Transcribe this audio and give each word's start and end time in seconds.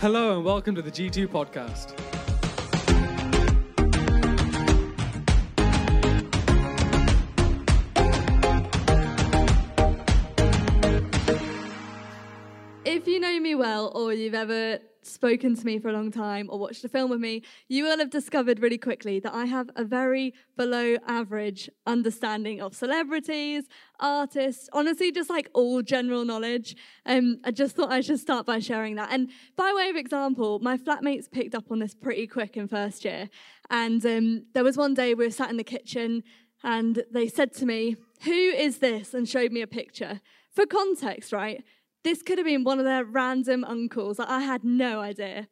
Hello 0.00 0.34
and 0.34 0.46
welcome 0.46 0.74
to 0.74 0.80
the 0.80 0.90
G2 0.90 1.28
podcast. 1.28 1.92
If 12.86 13.06
you 13.06 13.20
know 13.20 13.38
me 13.40 13.54
well, 13.54 13.92
or 13.94 14.14
you've 14.14 14.32
ever 14.32 14.78
spoken 15.02 15.56
to 15.56 15.64
me 15.66 15.78
for 15.78 15.88
a 15.88 15.92
long 15.92 16.10
time, 16.10 16.48
or 16.50 16.58
watched 16.58 16.84
a 16.84 16.88
film 16.88 17.10
with 17.10 17.20
me, 17.20 17.42
you 17.68 17.84
will 17.84 17.98
have 17.98 18.10
discovered 18.10 18.60
really 18.60 18.78
quickly 18.78 19.20
that 19.20 19.34
I 19.34 19.46
have 19.46 19.70
a 19.76 19.84
very 19.84 20.34
below 20.56 20.96
average 21.06 21.70
understanding 21.86 22.60
of 22.60 22.74
celebrities, 22.74 23.64
artists, 23.98 24.68
honestly, 24.72 25.12
just 25.12 25.30
like 25.30 25.50
all 25.54 25.82
general 25.82 26.24
knowledge. 26.24 26.76
Um, 27.06 27.38
I 27.44 27.50
just 27.50 27.76
thought 27.76 27.90
I 27.90 28.00
should 28.00 28.20
start 28.20 28.46
by 28.46 28.58
sharing 28.58 28.96
that. 28.96 29.10
And 29.12 29.30
by 29.56 29.72
way 29.74 29.88
of 29.88 29.96
example, 29.96 30.58
my 30.60 30.76
flatmates 30.76 31.30
picked 31.30 31.54
up 31.54 31.70
on 31.70 31.78
this 31.78 31.94
pretty 31.94 32.26
quick 32.26 32.56
in 32.56 32.68
first 32.68 33.04
year. 33.04 33.28
And 33.70 34.04
um, 34.04 34.44
there 34.52 34.64
was 34.64 34.76
one 34.76 34.94
day 34.94 35.14
we 35.14 35.24
were 35.24 35.30
sat 35.30 35.50
in 35.50 35.56
the 35.56 35.64
kitchen, 35.64 36.22
and 36.62 37.04
they 37.10 37.28
said 37.28 37.54
to 37.54 37.66
me, 37.66 37.96
Who 38.24 38.32
is 38.32 38.78
this? 38.78 39.14
and 39.14 39.28
showed 39.28 39.52
me 39.52 39.62
a 39.62 39.66
picture. 39.66 40.20
For 40.52 40.66
context, 40.66 41.32
right? 41.32 41.62
This 42.02 42.22
could 42.22 42.38
have 42.38 42.46
been 42.46 42.64
one 42.64 42.78
of 42.78 42.84
their 42.84 43.04
random 43.04 43.64
uncles. 43.64 44.18
Like, 44.18 44.28
I 44.28 44.40
had 44.40 44.64
no 44.64 45.00
idea. 45.00 45.48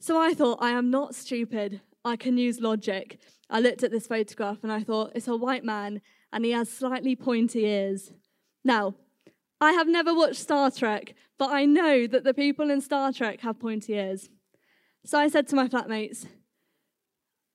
So 0.00 0.20
I 0.20 0.34
thought, 0.34 0.58
I 0.60 0.70
am 0.70 0.90
not 0.90 1.14
stupid. 1.14 1.80
I 2.04 2.16
can 2.16 2.36
use 2.36 2.60
logic. 2.60 3.18
I 3.50 3.60
looked 3.60 3.82
at 3.82 3.90
this 3.90 4.06
photograph 4.06 4.58
and 4.62 4.72
I 4.72 4.82
thought, 4.82 5.12
it's 5.14 5.28
a 5.28 5.36
white 5.36 5.64
man 5.64 6.00
and 6.32 6.44
he 6.44 6.50
has 6.50 6.70
slightly 6.70 7.14
pointy 7.16 7.64
ears. 7.64 8.12
Now, 8.64 8.94
I 9.60 9.72
have 9.72 9.88
never 9.88 10.14
watched 10.14 10.40
Star 10.40 10.70
Trek, 10.70 11.14
but 11.38 11.50
I 11.50 11.64
know 11.64 12.06
that 12.06 12.24
the 12.24 12.34
people 12.34 12.70
in 12.70 12.80
Star 12.80 13.12
Trek 13.12 13.40
have 13.40 13.58
pointy 13.58 13.94
ears. 13.94 14.28
So 15.04 15.18
I 15.18 15.28
said 15.28 15.46
to 15.48 15.56
my 15.56 15.68
flatmates, 15.68 16.26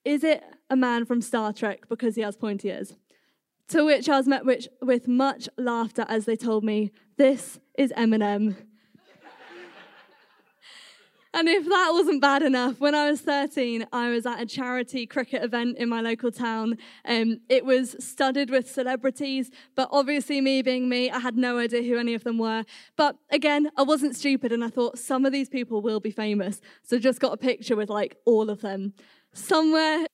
Is 0.05 0.23
it 0.23 0.43
a 0.69 0.75
man 0.75 1.05
from 1.05 1.21
Star 1.21 1.51
Trek 1.53 1.89
because 1.89 2.15
he 2.15 2.21
has 2.21 2.35
pointy 2.35 2.69
ears? 2.69 2.95
To 3.69 3.85
which 3.85 4.09
I 4.09 4.17
was 4.17 4.27
met 4.27 4.45
with, 4.45 4.67
with 4.81 5.07
much 5.07 5.47
laughter 5.55 6.03
as 6.09 6.25
they 6.25 6.35
told 6.35 6.63
me, 6.63 6.91
This 7.17 7.59
is 7.77 7.93
Eminem. 7.95 8.55
and 11.35 11.47
if 11.47 11.65
that 11.65 11.89
wasn't 11.91 12.19
bad 12.19 12.41
enough, 12.41 12.79
when 12.79 12.95
I 12.95 13.11
was 13.11 13.21
13, 13.21 13.85
I 13.93 14.09
was 14.09 14.25
at 14.25 14.41
a 14.41 14.47
charity 14.47 15.05
cricket 15.05 15.43
event 15.43 15.77
in 15.77 15.87
my 15.87 16.01
local 16.01 16.31
town. 16.31 16.79
Um, 17.05 17.41
it 17.47 17.63
was 17.63 17.95
studded 18.03 18.49
with 18.49 18.67
celebrities, 18.71 19.51
but 19.75 19.87
obviously, 19.91 20.41
me 20.41 20.63
being 20.63 20.89
me, 20.89 21.11
I 21.11 21.19
had 21.19 21.37
no 21.37 21.59
idea 21.59 21.83
who 21.83 21.99
any 21.99 22.15
of 22.15 22.23
them 22.23 22.39
were. 22.39 22.63
But 22.97 23.17
again, 23.29 23.69
I 23.77 23.83
wasn't 23.83 24.15
stupid, 24.15 24.51
and 24.51 24.63
I 24.63 24.69
thought 24.69 24.97
some 24.97 25.25
of 25.25 25.31
these 25.31 25.47
people 25.47 25.83
will 25.83 25.99
be 25.99 26.11
famous. 26.11 26.59
So 26.81 26.97
just 26.97 27.19
got 27.19 27.33
a 27.33 27.37
picture 27.37 27.75
with 27.75 27.91
like 27.91 28.17
all 28.25 28.49
of 28.49 28.61
them. 28.61 28.93
Somewhere 29.31 30.07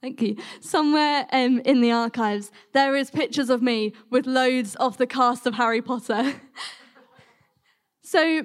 Thank 0.00 0.20
you. 0.20 0.36
Somewhere 0.60 1.26
um, 1.32 1.60
in 1.60 1.80
the 1.80 1.90
archives, 1.90 2.52
there 2.72 2.96
is 2.96 3.10
pictures 3.10 3.50
of 3.50 3.62
me 3.62 3.92
with 4.10 4.26
loads 4.26 4.74
of 4.76 4.98
the 4.98 5.06
cast 5.06 5.46
of 5.46 5.54
Harry 5.54 5.80
Potter. 5.80 6.34
so 8.02 8.20
I 8.20 8.44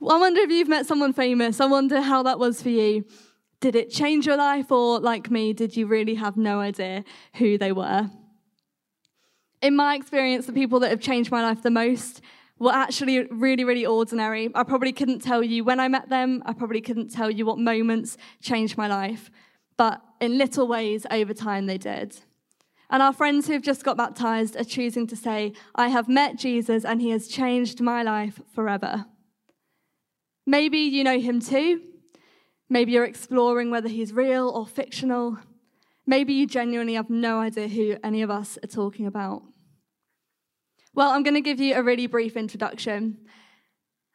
wonder 0.00 0.40
if 0.40 0.50
you've 0.50 0.68
met 0.68 0.86
someone 0.86 1.12
famous. 1.12 1.60
I 1.60 1.66
wonder 1.66 2.00
how 2.00 2.22
that 2.24 2.38
was 2.38 2.60
for 2.60 2.70
you. 2.70 3.04
Did 3.60 3.76
it 3.76 3.90
change 3.90 4.26
your 4.26 4.36
life, 4.36 4.70
or 4.70 5.00
like 5.00 5.30
me, 5.30 5.52
did 5.52 5.76
you 5.76 5.86
really 5.86 6.16
have 6.16 6.36
no 6.36 6.60
idea 6.60 7.04
who 7.36 7.56
they 7.56 7.72
were? 7.72 8.10
In 9.62 9.76
my 9.76 9.94
experience, 9.94 10.44
the 10.44 10.52
people 10.52 10.80
that 10.80 10.90
have 10.90 11.00
changed 11.00 11.30
my 11.30 11.40
life 11.40 11.62
the 11.62 11.70
most 11.70 12.20
were 12.58 12.72
actually 12.72 13.24
really, 13.26 13.64
really 13.64 13.86
ordinary. 13.86 14.50
I 14.54 14.64
probably 14.64 14.92
couldn't 14.92 15.20
tell 15.20 15.42
you 15.42 15.64
when 15.64 15.80
I 15.80 15.88
met 15.88 16.10
them, 16.10 16.42
I 16.44 16.52
probably 16.52 16.82
couldn't 16.82 17.10
tell 17.10 17.30
you 17.30 17.46
what 17.46 17.58
moments 17.58 18.18
changed 18.42 18.76
my 18.76 18.86
life 18.86 19.30
but 19.76 20.02
in 20.20 20.38
little 20.38 20.66
ways 20.66 21.06
over 21.10 21.34
time 21.34 21.66
they 21.66 21.78
did. 21.78 22.16
And 22.90 23.02
our 23.02 23.12
friends 23.12 23.46
who've 23.46 23.62
just 23.62 23.84
got 23.84 23.96
baptized 23.96 24.56
are 24.56 24.64
choosing 24.64 25.06
to 25.08 25.16
say, 25.16 25.52
I 25.74 25.88
have 25.88 26.08
met 26.08 26.36
Jesus 26.36 26.84
and 26.84 27.00
he 27.00 27.10
has 27.10 27.28
changed 27.28 27.80
my 27.80 28.02
life 28.02 28.40
forever. 28.54 29.06
Maybe 30.46 30.78
you 30.78 31.02
know 31.02 31.18
him 31.18 31.40
too. 31.40 31.80
Maybe 32.68 32.92
you're 32.92 33.04
exploring 33.04 33.70
whether 33.70 33.88
he's 33.88 34.12
real 34.12 34.48
or 34.48 34.66
fictional. 34.66 35.38
Maybe 36.06 36.34
you 36.34 36.46
genuinely 36.46 36.94
have 36.94 37.10
no 37.10 37.40
idea 37.40 37.68
who 37.68 37.96
any 38.04 38.22
of 38.22 38.30
us 38.30 38.58
are 38.62 38.68
talking 38.68 39.06
about. 39.06 39.42
Well, 40.94 41.10
I'm 41.10 41.22
going 41.22 41.34
to 41.34 41.40
give 41.40 41.60
you 41.60 41.74
a 41.74 41.82
really 41.82 42.06
brief 42.06 42.36
introduction. 42.36 43.18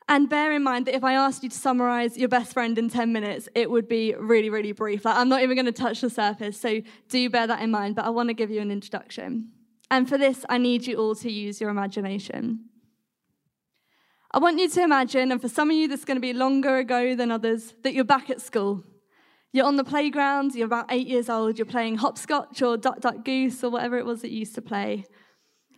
And 0.09 0.27
bear 0.27 0.51
in 0.51 0.63
mind 0.63 0.87
that 0.87 0.95
if 0.95 1.03
I 1.03 1.13
asked 1.13 1.43
you 1.43 1.49
to 1.49 1.55
summarize 1.55 2.17
your 2.17 2.29
best 2.29 2.51
friend 2.51 2.75
in 2.79 2.89
10 2.89 3.13
minutes, 3.13 3.47
it 3.53 3.69
would 3.69 3.87
be 3.87 4.15
really, 4.15 4.49
really 4.49 4.71
brief. 4.71 5.05
Like, 5.05 5.15
I'm 5.15 5.29
not 5.29 5.43
even 5.43 5.55
going 5.55 5.67
to 5.67 5.71
touch 5.71 6.01
the 6.01 6.09
surface, 6.09 6.59
so 6.59 6.81
do 7.09 7.29
bear 7.29 7.45
that 7.45 7.61
in 7.61 7.69
mind. 7.69 7.95
But 7.95 8.05
I 8.05 8.09
want 8.09 8.29
to 8.29 8.33
give 8.33 8.49
you 8.49 8.59
an 8.59 8.71
introduction. 8.71 9.51
And 9.91 10.09
for 10.09 10.17
this, 10.17 10.43
I 10.49 10.57
need 10.57 10.87
you 10.87 10.97
all 10.97 11.13
to 11.13 11.31
use 11.31 11.61
your 11.61 11.69
imagination. 11.69 12.61
I 14.31 14.39
want 14.39 14.57
you 14.57 14.67
to 14.67 14.81
imagine, 14.81 15.31
and 15.31 15.39
for 15.39 15.47
some 15.47 15.69
of 15.69 15.77
you, 15.77 15.87
this 15.87 15.99
is 15.99 16.05
going 16.05 16.17
to 16.17 16.21
be 16.21 16.33
longer 16.33 16.77
ago 16.77 17.15
than 17.15 17.29
others, 17.29 17.75
that 17.83 17.93
you're 17.93 18.03
back 18.03 18.31
at 18.31 18.41
school. 18.41 18.83
You're 19.53 19.67
on 19.67 19.75
the 19.75 19.83
playground, 19.83 20.55
you're 20.55 20.65
about 20.65 20.91
eight 20.91 21.07
years 21.07 21.29
old, 21.29 21.59
you're 21.59 21.67
playing 21.67 21.97
hopscotch 21.97 22.63
or 22.63 22.77
duck, 22.77 22.99
duck, 22.99 23.23
goose 23.23 23.63
or 23.63 23.69
whatever 23.69 23.99
it 23.99 24.07
was 24.07 24.21
that 24.21 24.31
you 24.31 24.39
used 24.39 24.55
to 24.55 24.61
play 24.61 25.05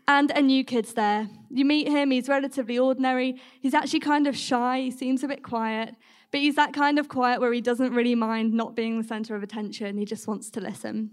and 0.08 0.32
a 0.32 0.42
new 0.42 0.64
kid's 0.64 0.94
there. 0.94 1.30
You 1.50 1.66
meet 1.66 1.88
him, 1.88 2.12
he's 2.12 2.30
relatively 2.30 2.78
ordinary. 2.78 3.42
He's 3.62 3.74
actually 3.74 4.00
kind 4.00 4.28
of 4.28 4.38
shy, 4.38 4.82
he 4.82 4.92
seems 4.92 5.24
a 5.24 5.28
bit 5.28 5.44
quiet, 5.44 5.96
but 6.32 6.40
he's 6.40 6.56
that 6.56 6.74
kind 6.74 7.00
of 7.00 7.10
quiet 7.10 7.40
where 7.42 7.54
he 7.54 7.62
doesn't 7.62 7.94
really 7.94 8.16
mind 8.16 8.54
not 8.54 8.76
being 8.76 9.02
the 9.02 9.08
center 9.08 9.36
of 9.36 9.44
attention, 9.44 9.98
he 9.98 10.06
just 10.06 10.28
wants 10.28 10.50
to 10.52 10.62
listen. 10.62 11.12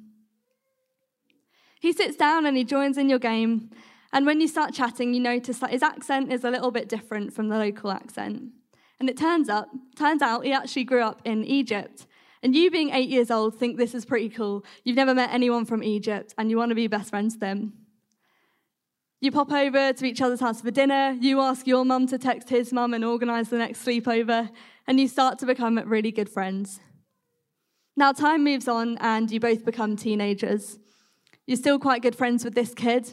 He 1.80 1.92
sits 1.92 2.16
down 2.16 2.46
and 2.46 2.56
he 2.56 2.64
joins 2.64 2.98
in 2.98 3.08
your 3.08 3.20
game, 3.20 3.70
and 4.12 4.24
when 4.24 4.40
you 4.40 4.48
start 4.48 4.72
chatting, 4.72 5.12
you 5.12 5.20
notice 5.20 5.58
that 5.58 5.70
his 5.70 5.82
accent 5.82 6.32
is 6.32 6.44
a 6.44 6.50
little 6.50 6.70
bit 6.70 6.88
different 6.88 7.32
from 7.32 7.48
the 7.48 7.58
local 7.58 7.90
accent. 7.90 8.50
And 8.98 9.08
it 9.08 9.16
turns 9.16 9.48
up, 9.48 9.68
turns 9.96 10.22
out 10.22 10.44
he 10.44 10.52
actually 10.52 10.84
grew 10.84 11.02
up 11.02 11.20
in 11.24 11.44
Egypt. 11.44 12.06
And 12.42 12.54
you 12.54 12.70
being 12.70 12.90
eight 12.90 13.08
years 13.08 13.30
old 13.30 13.58
think 13.58 13.76
this 13.76 13.94
is 13.94 14.04
pretty 14.04 14.28
cool. 14.28 14.64
You've 14.84 14.96
never 14.96 15.14
met 15.14 15.30
anyone 15.32 15.64
from 15.64 15.82
Egypt 15.82 16.34
and 16.38 16.50
you 16.50 16.56
want 16.56 16.70
to 16.70 16.74
be 16.74 16.86
best 16.86 17.10
friends 17.10 17.34
with 17.34 17.40
them. 17.40 17.72
You 19.20 19.32
pop 19.32 19.50
over 19.50 19.92
to 19.92 20.04
each 20.04 20.20
other's 20.20 20.38
house 20.38 20.60
for 20.60 20.70
dinner, 20.70 21.16
you 21.20 21.40
ask 21.40 21.66
your 21.66 21.84
mum 21.84 22.06
to 22.06 22.18
text 22.18 22.50
his 22.50 22.72
mum 22.72 22.94
and 22.94 23.04
organise 23.04 23.48
the 23.48 23.58
next 23.58 23.84
sleepover, 23.84 24.48
and 24.86 25.00
you 25.00 25.08
start 25.08 25.40
to 25.40 25.46
become 25.46 25.76
really 25.86 26.12
good 26.12 26.28
friends. 26.28 26.78
Now, 27.96 28.12
time 28.12 28.44
moves 28.44 28.68
on, 28.68 28.96
and 28.98 29.28
you 29.28 29.40
both 29.40 29.64
become 29.64 29.96
teenagers. 29.96 30.78
You're 31.48 31.56
still 31.56 31.80
quite 31.80 32.00
good 32.00 32.14
friends 32.14 32.44
with 32.44 32.54
this 32.54 32.74
kid. 32.74 33.12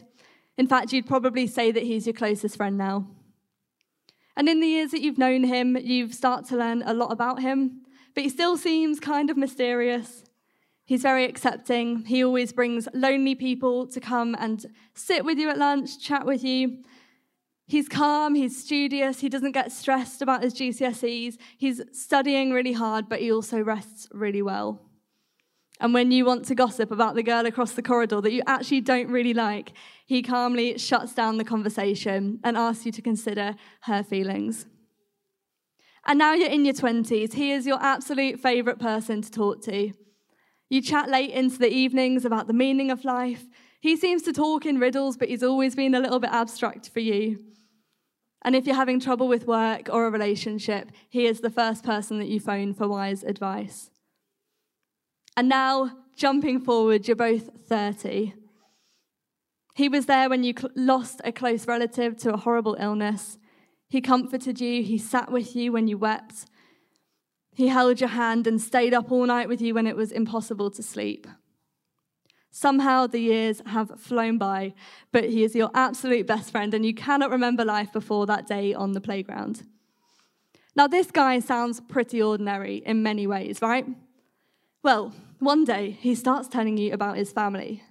In 0.56 0.68
fact, 0.68 0.92
you'd 0.92 1.08
probably 1.08 1.48
say 1.48 1.72
that 1.72 1.82
he's 1.82 2.06
your 2.06 2.14
closest 2.14 2.56
friend 2.56 2.78
now. 2.78 3.08
And 4.36 4.48
in 4.48 4.60
the 4.60 4.68
years 4.68 4.92
that 4.92 5.00
you've 5.00 5.18
known 5.18 5.42
him, 5.42 5.76
you've 5.76 6.14
started 6.14 6.46
to 6.50 6.56
learn 6.56 6.82
a 6.86 6.94
lot 6.94 7.10
about 7.10 7.40
him, 7.40 7.82
but 8.14 8.22
he 8.22 8.30
still 8.30 8.56
seems 8.56 9.00
kind 9.00 9.28
of 9.28 9.36
mysterious. 9.36 10.22
He's 10.86 11.02
very 11.02 11.24
accepting. 11.24 12.04
He 12.04 12.24
always 12.24 12.52
brings 12.52 12.88
lonely 12.94 13.34
people 13.34 13.88
to 13.88 14.00
come 14.00 14.36
and 14.38 14.64
sit 14.94 15.24
with 15.24 15.36
you 15.36 15.50
at 15.50 15.58
lunch, 15.58 15.98
chat 15.98 16.24
with 16.24 16.44
you. 16.44 16.84
He's 17.66 17.88
calm, 17.88 18.36
he's 18.36 18.62
studious, 18.62 19.18
he 19.18 19.28
doesn't 19.28 19.50
get 19.50 19.72
stressed 19.72 20.22
about 20.22 20.44
his 20.44 20.54
GCSEs. 20.54 21.36
He's 21.58 21.82
studying 21.90 22.52
really 22.52 22.72
hard, 22.72 23.08
but 23.08 23.20
he 23.20 23.32
also 23.32 23.60
rests 23.60 24.08
really 24.12 24.42
well. 24.42 24.80
And 25.80 25.92
when 25.92 26.12
you 26.12 26.24
want 26.24 26.44
to 26.46 26.54
gossip 26.54 26.92
about 26.92 27.16
the 27.16 27.24
girl 27.24 27.44
across 27.44 27.72
the 27.72 27.82
corridor 27.82 28.20
that 28.20 28.32
you 28.32 28.42
actually 28.46 28.80
don't 28.80 29.08
really 29.08 29.34
like, 29.34 29.72
he 30.06 30.22
calmly 30.22 30.78
shuts 30.78 31.12
down 31.14 31.36
the 31.36 31.44
conversation 31.44 32.38
and 32.44 32.56
asks 32.56 32.86
you 32.86 32.92
to 32.92 33.02
consider 33.02 33.56
her 33.82 34.04
feelings. 34.04 34.66
And 36.06 36.20
now 36.20 36.32
you're 36.34 36.48
in 36.48 36.64
your 36.64 36.74
20s. 36.74 37.32
He 37.32 37.50
is 37.50 37.66
your 37.66 37.82
absolute 37.82 38.38
favourite 38.38 38.78
person 38.78 39.20
to 39.22 39.30
talk 39.30 39.62
to. 39.64 39.92
You 40.68 40.82
chat 40.82 41.08
late 41.08 41.30
into 41.30 41.58
the 41.58 41.72
evenings 41.72 42.24
about 42.24 42.46
the 42.46 42.52
meaning 42.52 42.90
of 42.90 43.04
life. 43.04 43.44
He 43.80 43.96
seems 43.96 44.22
to 44.22 44.32
talk 44.32 44.66
in 44.66 44.78
riddles, 44.78 45.16
but 45.16 45.28
he's 45.28 45.42
always 45.42 45.74
been 45.74 45.94
a 45.94 46.00
little 46.00 46.18
bit 46.18 46.30
abstract 46.30 46.90
for 46.90 47.00
you. 47.00 47.44
And 48.42 48.54
if 48.54 48.66
you're 48.66 48.76
having 48.76 49.00
trouble 49.00 49.28
with 49.28 49.46
work 49.46 49.88
or 49.90 50.06
a 50.06 50.10
relationship, 50.10 50.90
he 51.08 51.26
is 51.26 51.40
the 51.40 51.50
first 51.50 51.84
person 51.84 52.18
that 52.18 52.28
you 52.28 52.40
phone 52.40 52.74
for 52.74 52.88
wise 52.88 53.22
advice. 53.22 53.90
And 55.36 55.48
now, 55.48 55.92
jumping 56.16 56.60
forward, 56.60 57.06
you're 57.06 57.16
both 57.16 57.50
30. 57.68 58.34
He 59.74 59.88
was 59.88 60.06
there 60.06 60.30
when 60.30 60.42
you 60.42 60.54
cl- 60.56 60.72
lost 60.74 61.20
a 61.24 61.32
close 61.32 61.66
relative 61.66 62.16
to 62.18 62.32
a 62.32 62.38
horrible 62.38 62.76
illness. 62.80 63.36
He 63.88 64.00
comforted 64.00 64.60
you, 64.60 64.82
he 64.82 64.98
sat 64.98 65.30
with 65.30 65.54
you 65.54 65.72
when 65.72 65.86
you 65.86 65.98
wept, 65.98 66.46
he 67.56 67.68
held 67.68 68.02
your 68.02 68.10
hand 68.10 68.46
and 68.46 68.60
stayed 68.60 68.92
up 68.92 69.10
all 69.10 69.24
night 69.24 69.48
with 69.48 69.62
you 69.62 69.72
when 69.72 69.86
it 69.86 69.96
was 69.96 70.12
impossible 70.12 70.70
to 70.70 70.82
sleep. 70.82 71.26
Somehow 72.50 73.06
the 73.06 73.18
years 73.18 73.62
have 73.64 73.98
flown 73.98 74.36
by, 74.36 74.74
but 75.10 75.24
he 75.24 75.42
is 75.42 75.54
your 75.54 75.70
absolute 75.72 76.26
best 76.26 76.50
friend, 76.50 76.74
and 76.74 76.84
you 76.84 76.92
cannot 76.92 77.30
remember 77.30 77.64
life 77.64 77.90
before 77.94 78.26
that 78.26 78.46
day 78.46 78.74
on 78.74 78.92
the 78.92 79.00
playground. 79.00 79.62
Now, 80.74 80.86
this 80.86 81.10
guy 81.10 81.38
sounds 81.38 81.80
pretty 81.80 82.20
ordinary 82.20 82.82
in 82.84 83.02
many 83.02 83.26
ways, 83.26 83.62
right? 83.62 83.86
Well, 84.82 85.14
one 85.38 85.64
day 85.64 85.92
he 85.98 86.14
starts 86.14 86.48
telling 86.48 86.76
you 86.76 86.92
about 86.92 87.16
his 87.16 87.32
family. 87.32 87.82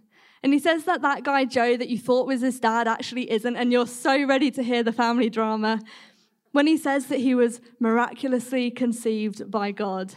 And 0.44 0.54
he 0.54 0.60
says 0.60 0.84
that 0.84 1.02
that 1.02 1.24
guy 1.24 1.46
Joe 1.46 1.76
that 1.76 1.90
you 1.90 1.98
thought 1.98 2.28
was 2.28 2.42
his 2.42 2.60
dad 2.60 2.88
actually 2.88 3.32
isn't, 3.32 3.56
and 3.56 3.72
you're 3.72 3.88
so 3.88 4.28
ready 4.28 4.52
to 4.52 4.62
hear 4.62 4.84
the 4.84 4.94
family 4.94 5.32
drama 5.32 5.82
when 6.56 6.68
he 6.68 6.78
says 6.78 7.08
that 7.08 7.20
he 7.20 7.36
was 7.36 7.60
miraculously 7.82 8.72
conceived 8.72 9.52
by 9.52 9.72
God. 9.72 10.14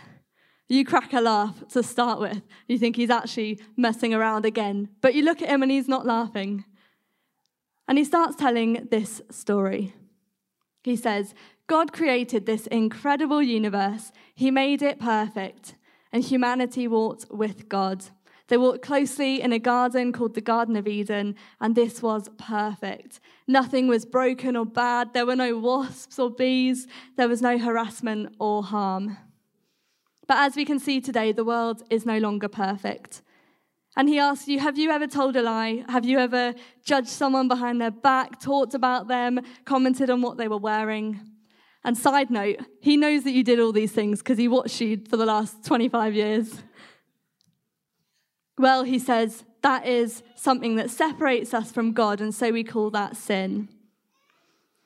You 0.69 0.85
crack 0.85 1.12
a 1.12 1.20
laugh 1.20 1.67
to 1.70 1.82
start 1.82 2.20
with. 2.20 2.43
You 2.69 2.79
think 2.79 2.94
he's 2.94 3.11
actually 3.11 3.58
messing 3.76 4.14
around 4.14 4.44
again. 4.44 4.88
But 5.00 5.17
you 5.17 5.25
look 5.25 5.43
at 5.43 5.49
him 5.49 5.64
and 5.64 5.73
he's 5.73 5.88
not 5.88 6.06
laughing. 6.06 6.64
And 7.88 7.99
he 7.99 8.05
starts 8.05 8.37
telling 8.37 8.87
this 8.88 9.20
story. 9.32 9.94
He 10.85 10.94
says, 10.94 11.35
God 11.67 11.93
created 11.93 12.46
this 12.46 12.69
incredible 12.69 13.43
universe, 13.43 14.12
He 14.32 14.52
made 14.52 14.81
it 14.81 15.00
perfect, 15.00 15.75
and 16.12 16.23
humanity 16.23 16.87
walked 16.87 17.26
with 17.32 17.69
God. 17.69 18.05
They 18.48 18.56
walked 18.56 18.82
closely 18.82 19.40
in 19.42 19.52
a 19.52 19.58
garden 19.58 20.12
called 20.12 20.34
the 20.34 20.40
Garden 20.40 20.74
of 20.76 20.88
Eden, 20.88 21.36
and 21.60 21.74
this 21.74 22.02
was 22.02 22.30
perfect. 22.38 23.20
Nothing 23.46 23.88
was 23.88 24.06
broken 24.06 24.56
or 24.56 24.64
bad. 24.64 25.12
There 25.12 25.26
were 25.26 25.36
no 25.36 25.58
wasps 25.58 26.18
or 26.18 26.30
bees. 26.30 26.86
There 27.16 27.28
was 27.28 27.42
no 27.42 27.58
harassment 27.58 28.34
or 28.38 28.62
harm. 28.62 29.18
But 30.26 30.38
as 30.38 30.56
we 30.56 30.64
can 30.64 30.78
see 30.78 31.00
today, 31.00 31.32
the 31.32 31.44
world 31.44 31.82
is 31.90 32.06
no 32.06 32.18
longer 32.18 32.48
perfect. 32.48 33.22
And 33.96 34.08
he 34.08 34.18
asks 34.18 34.48
you, 34.48 34.60
Have 34.60 34.78
you 34.78 34.90
ever 34.90 35.06
told 35.06 35.36
a 35.36 35.42
lie? 35.42 35.84
Have 35.88 36.04
you 36.04 36.18
ever 36.18 36.54
judged 36.84 37.08
someone 37.08 37.48
behind 37.48 37.80
their 37.80 37.90
back, 37.90 38.40
talked 38.40 38.74
about 38.74 39.08
them, 39.08 39.40
commented 39.64 40.08
on 40.08 40.22
what 40.22 40.38
they 40.38 40.48
were 40.48 40.58
wearing? 40.58 41.20
And 41.84 41.96
side 41.96 42.30
note, 42.30 42.58
he 42.80 42.96
knows 42.96 43.24
that 43.24 43.32
you 43.32 43.42
did 43.42 43.60
all 43.60 43.72
these 43.72 43.92
things 43.92 44.20
because 44.20 44.38
he 44.38 44.48
watched 44.48 44.80
you 44.80 45.02
for 45.08 45.16
the 45.16 45.26
last 45.26 45.64
25 45.64 46.14
years. 46.14 46.62
Well, 48.58 48.82
he 48.82 48.99
says, 48.99 49.44
that 49.62 49.87
is 49.87 50.22
something 50.34 50.76
that 50.76 50.90
separates 50.90 51.55
us 51.55 51.72
from 51.72 51.93
God, 51.93 52.20
and 52.20 52.34
so 52.34 52.50
we 52.50 52.64
call 52.64 52.90
that 52.90 53.16
sin. 53.16 53.69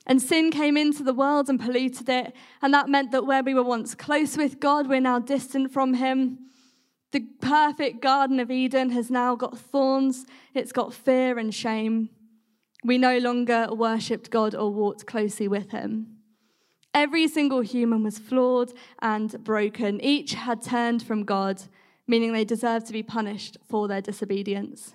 And 0.06 0.20
sin 0.20 0.50
came 0.50 0.76
into 0.76 1.02
the 1.02 1.14
world 1.14 1.48
and 1.48 1.60
polluted 1.60 2.08
it, 2.08 2.34
and 2.60 2.74
that 2.74 2.88
meant 2.88 3.12
that 3.12 3.26
where 3.26 3.42
we 3.42 3.54
were 3.54 3.62
once 3.62 3.94
close 3.94 4.36
with 4.36 4.60
God, 4.60 4.88
we're 4.88 5.00
now 5.00 5.18
distant 5.18 5.72
from 5.72 5.94
Him. 5.94 6.38
The 7.12 7.20
perfect 7.40 8.00
Garden 8.00 8.40
of 8.40 8.50
Eden 8.50 8.90
has 8.90 9.10
now 9.10 9.36
got 9.36 9.58
thorns, 9.58 10.26
it's 10.54 10.72
got 10.72 10.94
fear 10.94 11.38
and 11.38 11.54
shame. 11.54 12.10
We 12.84 12.98
no 12.98 13.18
longer 13.18 13.68
worshipped 13.70 14.30
God 14.30 14.54
or 14.54 14.72
walked 14.72 15.06
closely 15.06 15.46
with 15.46 15.70
Him. 15.70 16.16
Every 16.94 17.28
single 17.28 17.60
human 17.60 18.02
was 18.02 18.18
flawed 18.18 18.72
and 19.00 19.42
broken. 19.44 20.00
Each 20.02 20.34
had 20.34 20.62
turned 20.62 21.02
from 21.02 21.24
God, 21.24 21.62
meaning 22.06 22.32
they 22.32 22.44
deserve 22.44 22.84
to 22.84 22.92
be 22.92 23.02
punished 23.02 23.56
for 23.68 23.88
their 23.88 24.00
disobedience. 24.00 24.94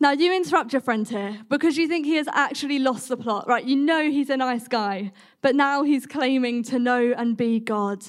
Now, 0.00 0.12
you 0.12 0.32
interrupt 0.32 0.72
your 0.72 0.80
friend 0.80 1.08
here 1.08 1.40
because 1.48 1.76
you 1.76 1.88
think 1.88 2.06
he 2.06 2.16
has 2.16 2.28
actually 2.32 2.78
lost 2.78 3.08
the 3.08 3.16
plot, 3.16 3.48
right? 3.48 3.64
You 3.64 3.74
know 3.74 4.10
he's 4.10 4.30
a 4.30 4.36
nice 4.36 4.68
guy, 4.68 5.12
but 5.42 5.56
now 5.56 5.82
he's 5.82 6.06
claiming 6.06 6.62
to 6.64 6.78
know 6.78 7.12
and 7.16 7.36
be 7.36 7.58
God. 7.58 8.04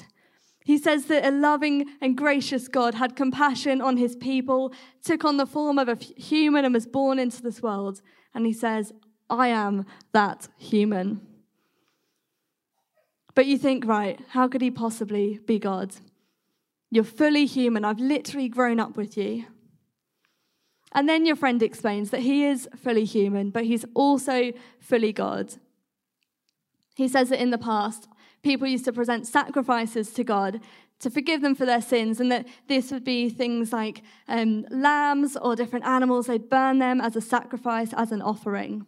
He 0.64 0.78
says 0.78 1.06
that 1.06 1.26
a 1.26 1.32
loving 1.32 1.86
and 2.00 2.16
gracious 2.16 2.68
God 2.68 2.94
had 2.94 3.16
compassion 3.16 3.80
on 3.80 3.96
his 3.96 4.14
people, 4.14 4.72
took 5.02 5.24
on 5.24 5.36
the 5.36 5.46
form 5.46 5.78
of 5.80 5.88
a 5.88 5.96
human, 5.96 6.64
and 6.64 6.72
was 6.72 6.86
born 6.86 7.18
into 7.18 7.42
this 7.42 7.60
world. 7.60 8.02
And 8.34 8.46
he 8.46 8.52
says, 8.52 8.92
I 9.28 9.48
am 9.48 9.84
that 10.12 10.46
human. 10.58 11.26
But 13.34 13.46
you 13.46 13.58
think, 13.58 13.84
right, 13.84 14.20
how 14.28 14.46
could 14.46 14.60
he 14.60 14.70
possibly 14.70 15.40
be 15.44 15.58
God? 15.58 15.96
You're 16.90 17.04
fully 17.04 17.46
human. 17.46 17.84
I've 17.84 18.00
literally 18.00 18.48
grown 18.48 18.80
up 18.80 18.96
with 18.96 19.16
you. 19.16 19.46
And 20.92 21.08
then 21.08 21.24
your 21.24 21.36
friend 21.36 21.62
explains 21.62 22.10
that 22.10 22.20
he 22.20 22.44
is 22.44 22.68
fully 22.76 23.04
human, 23.04 23.50
but 23.50 23.64
he's 23.64 23.84
also 23.94 24.52
fully 24.80 25.12
God. 25.12 25.54
He 26.96 27.06
says 27.06 27.28
that 27.28 27.40
in 27.40 27.50
the 27.50 27.58
past, 27.58 28.08
people 28.42 28.66
used 28.66 28.84
to 28.86 28.92
present 28.92 29.26
sacrifices 29.26 30.12
to 30.14 30.24
God 30.24 30.60
to 30.98 31.10
forgive 31.10 31.40
them 31.40 31.54
for 31.54 31.64
their 31.64 31.80
sins, 31.80 32.20
and 32.20 32.30
that 32.30 32.46
this 32.68 32.90
would 32.90 33.04
be 33.04 33.30
things 33.30 33.72
like 33.72 34.02
um, 34.28 34.66
lambs 34.70 35.36
or 35.36 35.56
different 35.56 35.86
animals. 35.86 36.26
They'd 36.26 36.50
burn 36.50 36.78
them 36.78 37.00
as 37.00 37.16
a 37.16 37.22
sacrifice, 37.22 37.94
as 37.94 38.12
an 38.12 38.20
offering. 38.20 38.84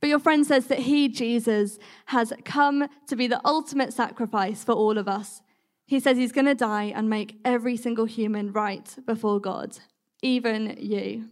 But 0.00 0.08
your 0.08 0.18
friend 0.18 0.46
says 0.46 0.66
that 0.68 0.80
he, 0.80 1.08
Jesus, 1.08 1.78
has 2.06 2.32
come 2.44 2.88
to 3.06 3.16
be 3.16 3.26
the 3.26 3.40
ultimate 3.44 3.92
sacrifice 3.92 4.64
for 4.64 4.72
all 4.72 4.96
of 4.96 5.08
us. 5.08 5.42
He 5.86 6.00
says 6.00 6.16
he's 6.16 6.32
going 6.32 6.46
to 6.46 6.54
die 6.54 6.92
and 6.94 7.08
make 7.08 7.38
every 7.44 7.76
single 7.76 8.06
human 8.06 8.52
right 8.52 8.94
before 9.06 9.40
God, 9.40 9.78
even 10.20 10.76
you. 10.80 11.30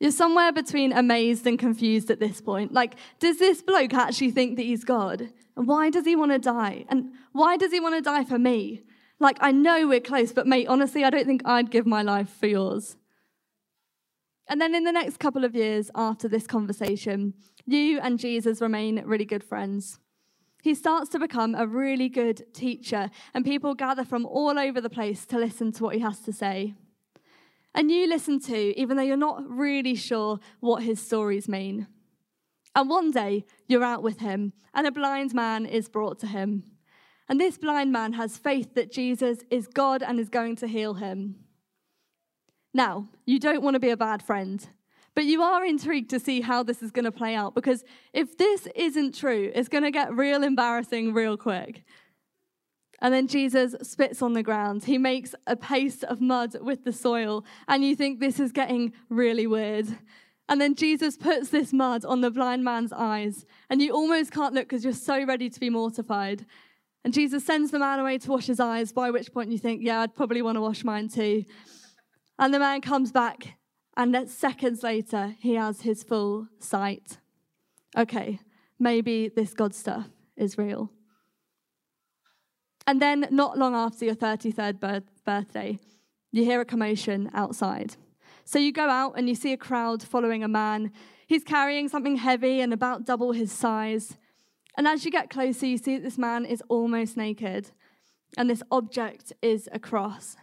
You're 0.00 0.10
somewhere 0.10 0.50
between 0.50 0.92
amazed 0.92 1.46
and 1.46 1.56
confused 1.56 2.10
at 2.10 2.18
this 2.18 2.40
point. 2.40 2.72
Like, 2.72 2.96
does 3.20 3.38
this 3.38 3.62
bloke 3.62 3.94
actually 3.94 4.32
think 4.32 4.56
that 4.56 4.64
he's 4.64 4.82
God? 4.82 5.28
And 5.56 5.68
why 5.68 5.90
does 5.90 6.04
he 6.04 6.16
want 6.16 6.32
to 6.32 6.40
die? 6.40 6.84
And 6.88 7.12
why 7.30 7.56
does 7.56 7.70
he 7.70 7.78
want 7.78 7.94
to 7.94 8.02
die 8.02 8.24
for 8.24 8.36
me? 8.36 8.82
Like, 9.20 9.38
I 9.40 9.52
know 9.52 9.86
we're 9.86 10.00
close, 10.00 10.32
but 10.32 10.48
mate, 10.48 10.66
honestly, 10.66 11.04
I 11.04 11.10
don't 11.10 11.26
think 11.26 11.42
I'd 11.44 11.70
give 11.70 11.86
my 11.86 12.02
life 12.02 12.28
for 12.28 12.48
yours. 12.48 12.96
And 14.48 14.60
then 14.60 14.74
in 14.74 14.82
the 14.82 14.90
next 14.90 15.18
couple 15.18 15.44
of 15.44 15.54
years 15.54 15.88
after 15.94 16.26
this 16.26 16.48
conversation, 16.48 17.34
you 17.64 18.00
and 18.00 18.18
Jesus 18.18 18.60
remain 18.60 19.00
really 19.06 19.24
good 19.24 19.44
friends. 19.44 20.00
He 20.62 20.74
starts 20.74 21.10
to 21.10 21.18
become 21.18 21.56
a 21.56 21.66
really 21.66 22.08
good 22.08 22.54
teacher, 22.54 23.10
and 23.34 23.44
people 23.44 23.74
gather 23.74 24.04
from 24.04 24.24
all 24.24 24.58
over 24.58 24.80
the 24.80 24.88
place 24.88 25.26
to 25.26 25.38
listen 25.38 25.72
to 25.72 25.82
what 25.82 25.96
he 25.96 26.00
has 26.00 26.20
to 26.20 26.32
say. 26.32 26.74
And 27.74 27.90
you 27.90 28.06
listen 28.06 28.38
too, 28.38 28.72
even 28.76 28.96
though 28.96 29.02
you're 29.02 29.16
not 29.16 29.42
really 29.48 29.96
sure 29.96 30.38
what 30.60 30.84
his 30.84 31.04
stories 31.04 31.48
mean. 31.48 31.88
And 32.76 32.88
one 32.88 33.10
day, 33.10 33.44
you're 33.66 33.82
out 33.82 34.04
with 34.04 34.20
him, 34.20 34.52
and 34.72 34.86
a 34.86 34.92
blind 34.92 35.34
man 35.34 35.66
is 35.66 35.88
brought 35.88 36.20
to 36.20 36.28
him. 36.28 36.62
And 37.28 37.40
this 37.40 37.58
blind 37.58 37.90
man 37.90 38.12
has 38.12 38.38
faith 38.38 38.74
that 38.74 38.92
Jesus 38.92 39.40
is 39.50 39.66
God 39.66 40.02
and 40.02 40.20
is 40.20 40.28
going 40.28 40.54
to 40.56 40.68
heal 40.68 40.94
him. 40.94 41.36
Now, 42.72 43.08
you 43.26 43.40
don't 43.40 43.62
want 43.62 43.74
to 43.74 43.80
be 43.80 43.90
a 43.90 43.96
bad 43.96 44.22
friend, 44.22 44.64
but 45.14 45.24
you 45.24 45.42
are 45.42 45.64
intrigued 45.64 46.10
to 46.10 46.20
see 46.20 46.40
how 46.40 46.62
this 46.62 46.82
is 46.82 46.90
going 46.90 47.04
to 47.04 47.12
play 47.12 47.34
out 47.34 47.54
because 47.54 47.84
if 48.12 48.36
this 48.38 48.66
isn't 48.74 49.14
true, 49.14 49.52
it's 49.54 49.68
going 49.68 49.84
to 49.84 49.90
get 49.90 50.14
real 50.14 50.42
embarrassing 50.42 51.12
real 51.12 51.36
quick. 51.36 51.84
And 53.02 53.12
then 53.12 53.26
Jesus 53.26 53.74
spits 53.82 54.22
on 54.22 54.32
the 54.32 54.44
ground. 54.44 54.84
He 54.84 54.96
makes 54.96 55.34
a 55.48 55.56
paste 55.56 56.04
of 56.04 56.20
mud 56.20 56.56
with 56.60 56.84
the 56.84 56.92
soil, 56.92 57.44
and 57.66 57.84
you 57.84 57.96
think 57.96 58.20
this 58.20 58.38
is 58.38 58.52
getting 58.52 58.92
really 59.08 59.46
weird. 59.48 59.98
And 60.48 60.60
then 60.60 60.76
Jesus 60.76 61.16
puts 61.16 61.48
this 61.48 61.72
mud 61.72 62.04
on 62.04 62.20
the 62.20 62.30
blind 62.30 62.62
man's 62.62 62.92
eyes, 62.92 63.44
and 63.68 63.82
you 63.82 63.92
almost 63.92 64.30
can't 64.30 64.54
look 64.54 64.68
because 64.68 64.84
you're 64.84 64.92
so 64.92 65.24
ready 65.24 65.50
to 65.50 65.58
be 65.58 65.68
mortified. 65.68 66.46
And 67.04 67.12
Jesus 67.12 67.44
sends 67.44 67.72
the 67.72 67.80
man 67.80 67.98
away 67.98 68.18
to 68.18 68.30
wash 68.30 68.46
his 68.46 68.60
eyes, 68.60 68.92
by 68.92 69.10
which 69.10 69.32
point 69.32 69.50
you 69.50 69.58
think, 69.58 69.82
yeah, 69.82 70.02
I'd 70.02 70.14
probably 70.14 70.40
want 70.40 70.54
to 70.54 70.62
wash 70.62 70.84
mine 70.84 71.08
too. 71.08 71.44
And 72.38 72.54
the 72.54 72.60
man 72.60 72.80
comes 72.80 73.10
back, 73.10 73.56
and 73.96 74.28
seconds 74.28 74.82
later, 74.82 75.36
he 75.38 75.54
has 75.54 75.82
his 75.82 76.02
full 76.02 76.48
sight. 76.58 77.18
Okay, 77.96 78.40
maybe 78.78 79.28
this 79.28 79.52
God 79.54 79.74
stuff 79.74 80.08
is 80.36 80.56
real. 80.56 80.90
And 82.86 83.00
then, 83.00 83.28
not 83.30 83.58
long 83.58 83.74
after 83.74 84.04
your 84.04 84.14
33rd 84.14 84.80
birth- 84.80 85.24
birthday, 85.24 85.78
you 86.32 86.44
hear 86.44 86.60
a 86.60 86.64
commotion 86.64 87.30
outside. 87.34 87.96
So 88.44 88.58
you 88.58 88.72
go 88.72 88.88
out 88.88 89.14
and 89.16 89.28
you 89.28 89.34
see 89.34 89.52
a 89.52 89.56
crowd 89.56 90.02
following 90.02 90.42
a 90.42 90.48
man. 90.48 90.90
He's 91.26 91.44
carrying 91.44 91.88
something 91.88 92.16
heavy 92.16 92.60
and 92.60 92.72
about 92.72 93.06
double 93.06 93.32
his 93.32 93.52
size. 93.52 94.16
And 94.76 94.88
as 94.88 95.04
you 95.04 95.10
get 95.10 95.30
closer, 95.30 95.66
you 95.66 95.78
see 95.78 95.96
that 95.96 96.02
this 96.02 96.18
man 96.18 96.44
is 96.44 96.62
almost 96.68 97.16
naked, 97.16 97.70
and 98.36 98.48
this 98.48 98.62
object 98.70 99.32
is 99.42 99.68
a 99.72 99.78
cross. 99.78 100.36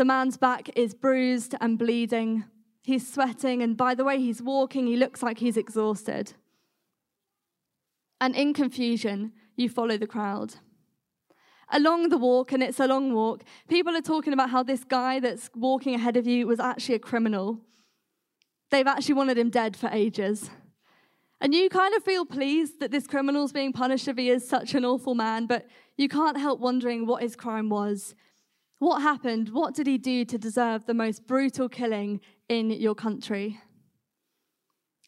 The 0.00 0.06
man's 0.06 0.38
back 0.38 0.70
is 0.76 0.94
bruised 0.94 1.54
and 1.60 1.78
bleeding. 1.78 2.44
He's 2.82 3.06
sweating, 3.06 3.60
and 3.62 3.76
by 3.76 3.94
the 3.94 4.02
way 4.02 4.18
he's 4.18 4.40
walking, 4.40 4.86
he 4.86 4.96
looks 4.96 5.22
like 5.22 5.40
he's 5.40 5.58
exhausted. 5.58 6.32
And 8.18 8.34
in 8.34 8.54
confusion, 8.54 9.34
you 9.56 9.68
follow 9.68 9.98
the 9.98 10.06
crowd. 10.06 10.54
Along 11.70 12.08
the 12.08 12.16
walk, 12.16 12.50
and 12.50 12.62
it's 12.62 12.80
a 12.80 12.86
long 12.86 13.12
walk, 13.12 13.42
people 13.68 13.94
are 13.94 14.00
talking 14.00 14.32
about 14.32 14.48
how 14.48 14.62
this 14.62 14.84
guy 14.84 15.20
that's 15.20 15.50
walking 15.54 15.94
ahead 15.94 16.16
of 16.16 16.26
you 16.26 16.46
was 16.46 16.60
actually 16.60 16.94
a 16.94 16.98
criminal. 16.98 17.60
They've 18.70 18.86
actually 18.86 19.16
wanted 19.16 19.36
him 19.36 19.50
dead 19.50 19.76
for 19.76 19.90
ages. 19.92 20.48
And 21.42 21.54
you 21.54 21.68
kind 21.68 21.94
of 21.94 22.02
feel 22.02 22.24
pleased 22.24 22.80
that 22.80 22.90
this 22.90 23.06
criminal's 23.06 23.52
being 23.52 23.74
punished 23.74 24.08
if 24.08 24.16
he 24.16 24.30
is 24.30 24.48
such 24.48 24.74
an 24.74 24.86
awful 24.86 25.14
man, 25.14 25.44
but 25.44 25.66
you 25.98 26.08
can't 26.08 26.38
help 26.38 26.58
wondering 26.58 27.04
what 27.04 27.20
his 27.20 27.36
crime 27.36 27.68
was 27.68 28.14
What 28.80 29.02
happened? 29.02 29.50
What 29.50 29.74
did 29.74 29.86
he 29.86 29.98
do 29.98 30.24
to 30.24 30.38
deserve 30.38 30.86
the 30.86 30.94
most 30.94 31.26
brutal 31.26 31.68
killing 31.68 32.20
in 32.48 32.70
your 32.70 32.94
country? 32.94 33.60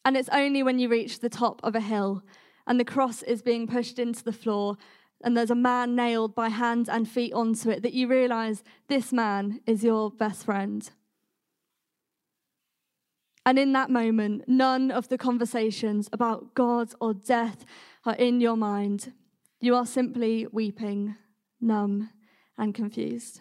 And 0.04 0.14
it's 0.14 0.28
only 0.28 0.62
when 0.62 0.78
you 0.78 0.90
reach 0.90 1.20
the 1.20 1.30
top 1.30 1.58
of 1.64 1.74
a 1.74 1.80
hill 1.80 2.22
and 2.66 2.78
the 2.78 2.84
cross 2.84 3.22
is 3.22 3.40
being 3.40 3.66
pushed 3.66 3.98
into 3.98 4.22
the 4.22 4.32
floor 4.32 4.76
and 5.24 5.34
there's 5.34 5.50
a 5.50 5.54
man 5.54 5.96
nailed 5.96 6.34
by 6.34 6.50
hands 6.50 6.86
and 6.86 7.08
feet 7.08 7.32
onto 7.32 7.70
it 7.70 7.82
that 7.82 7.94
you 7.94 8.08
realize 8.08 8.62
this 8.88 9.10
man 9.10 9.60
is 9.66 9.82
your 9.82 10.10
best 10.10 10.44
friend. 10.44 10.90
And 13.46 13.58
in 13.58 13.72
that 13.72 13.88
moment, 13.88 14.44
none 14.46 14.90
of 14.90 15.08
the 15.08 15.16
conversations 15.16 16.10
about 16.12 16.54
God 16.54 16.92
or 17.00 17.14
death 17.14 17.64
are 18.04 18.16
in 18.16 18.42
your 18.42 18.56
mind. 18.56 19.14
You 19.60 19.74
are 19.76 19.86
simply 19.86 20.46
weeping, 20.52 21.16
numb, 21.58 22.10
and 22.58 22.74
confused. 22.74 23.40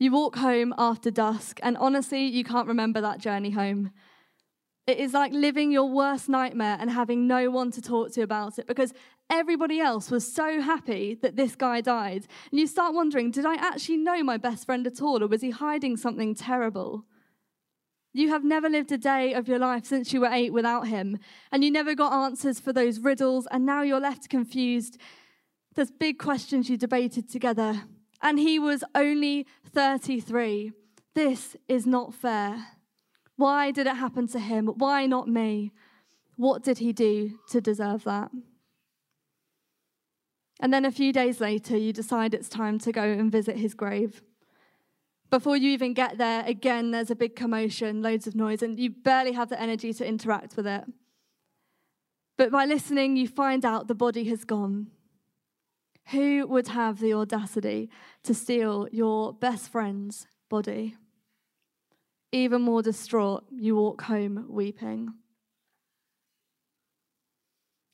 You 0.00 0.12
walk 0.12 0.36
home 0.36 0.72
after 0.78 1.10
dusk, 1.10 1.60
and 1.62 1.76
honestly, 1.76 2.24
you 2.24 2.42
can't 2.42 2.66
remember 2.66 3.02
that 3.02 3.18
journey 3.18 3.50
home. 3.50 3.90
It 4.86 4.96
is 4.96 5.12
like 5.12 5.30
living 5.34 5.70
your 5.70 5.90
worst 5.90 6.26
nightmare 6.26 6.78
and 6.80 6.90
having 6.90 7.26
no 7.26 7.50
one 7.50 7.70
to 7.72 7.82
talk 7.82 8.10
to 8.12 8.22
about 8.22 8.58
it 8.58 8.66
because 8.66 8.94
everybody 9.28 9.78
else 9.78 10.10
was 10.10 10.26
so 10.26 10.62
happy 10.62 11.18
that 11.20 11.36
this 11.36 11.54
guy 11.54 11.82
died. 11.82 12.26
And 12.50 12.58
you 12.58 12.66
start 12.66 12.94
wondering 12.94 13.30
did 13.30 13.44
I 13.44 13.56
actually 13.56 13.98
know 13.98 14.22
my 14.22 14.38
best 14.38 14.64
friend 14.64 14.86
at 14.86 15.02
all, 15.02 15.22
or 15.22 15.26
was 15.26 15.42
he 15.42 15.50
hiding 15.50 15.98
something 15.98 16.34
terrible? 16.34 17.04
You 18.14 18.30
have 18.30 18.42
never 18.42 18.70
lived 18.70 18.92
a 18.92 18.98
day 18.98 19.34
of 19.34 19.48
your 19.48 19.58
life 19.58 19.84
since 19.84 20.14
you 20.14 20.22
were 20.22 20.32
eight 20.32 20.54
without 20.54 20.88
him, 20.88 21.18
and 21.52 21.62
you 21.62 21.70
never 21.70 21.94
got 21.94 22.14
answers 22.14 22.58
for 22.58 22.72
those 22.72 23.00
riddles, 23.00 23.46
and 23.50 23.66
now 23.66 23.82
you're 23.82 24.00
left 24.00 24.30
confused. 24.30 24.96
There's 25.74 25.90
big 25.90 26.18
questions 26.18 26.70
you 26.70 26.78
debated 26.78 27.28
together 27.30 27.82
and 28.22 28.38
he 28.38 28.58
was 28.58 28.84
only 28.94 29.46
33. 29.66 30.72
This 31.14 31.56
is 31.68 31.86
not 31.86 32.14
fair. 32.14 32.66
Why 33.36 33.70
did 33.70 33.86
it 33.86 33.96
happen 33.96 34.28
to 34.28 34.38
him? 34.38 34.66
Why 34.66 35.06
not 35.06 35.28
me? 35.28 35.72
What 36.36 36.62
did 36.62 36.78
he 36.78 36.92
do 36.92 37.38
to 37.50 37.60
deserve 37.60 38.04
that? 38.04 38.30
And 40.60 40.74
then 40.74 40.84
a 40.84 40.92
few 40.92 41.12
days 41.12 41.40
later, 41.40 41.76
you 41.76 41.92
decide 41.92 42.34
it's 42.34 42.48
time 42.48 42.78
to 42.80 42.92
go 42.92 43.02
and 43.02 43.32
visit 43.32 43.56
his 43.56 43.74
grave. 43.74 44.22
Before 45.30 45.56
you 45.56 45.70
even 45.70 45.94
get 45.94 46.18
there, 46.18 46.44
again, 46.44 46.90
there's 46.90 47.10
a 47.10 47.14
big 47.14 47.34
commotion, 47.34 48.02
loads 48.02 48.26
of 48.26 48.34
noise, 48.34 48.62
and 48.62 48.78
you 48.78 48.90
barely 48.90 49.32
have 49.32 49.48
the 49.48 49.60
energy 49.60 49.92
to 49.94 50.06
interact 50.06 50.56
with 50.56 50.66
it. 50.66 50.84
But 52.36 52.50
by 52.50 52.66
listening, 52.66 53.16
you 53.16 53.28
find 53.28 53.64
out 53.64 53.86
the 53.86 53.94
body 53.94 54.24
has 54.24 54.44
gone. 54.44 54.88
Who 56.08 56.46
would 56.48 56.68
have 56.68 56.98
the 56.98 57.14
audacity 57.14 57.88
to 58.24 58.34
steal 58.34 58.88
your 58.90 59.32
best 59.32 59.70
friend's 59.70 60.26
body? 60.48 60.96
Even 62.32 62.62
more 62.62 62.82
distraught, 62.82 63.44
you 63.50 63.76
walk 63.76 64.02
home 64.02 64.46
weeping. 64.48 65.14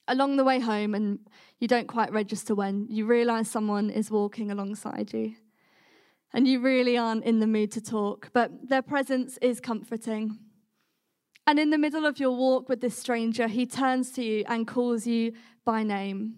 Along 0.09 0.37
the 0.37 0.45
way 0.45 0.61
home, 0.61 0.95
and 0.95 1.19
you 1.59 1.67
don't 1.67 1.89
quite 1.89 2.13
register 2.13 2.55
when, 2.55 2.87
you 2.89 3.07
realize 3.07 3.51
someone 3.51 3.91
is 3.91 4.11
walking 4.11 4.51
alongside 4.51 5.13
you. 5.13 5.35
And 6.33 6.47
you 6.47 6.61
really 6.61 6.97
aren't 6.97 7.25
in 7.25 7.41
the 7.41 7.47
mood 7.47 7.73
to 7.73 7.81
talk, 7.81 8.31
but 8.33 8.69
their 8.69 8.83
presence 8.83 9.39
is 9.43 9.61
comforting. 9.61 10.39
And 11.47 11.59
in 11.59 11.71
the 11.71 11.79
middle 11.79 12.07
of 12.07 12.19
your 12.19 12.33
walk 12.33 12.69
with 12.69 12.81
this 12.81 12.99
stranger, 12.99 13.49
he 13.49 13.67
turns 13.67 14.11
to 14.13 14.23
you 14.23 14.45
and 14.49 14.67
calls 14.67 15.07
you 15.07 15.33
by 15.65 15.83
name. 15.83 16.37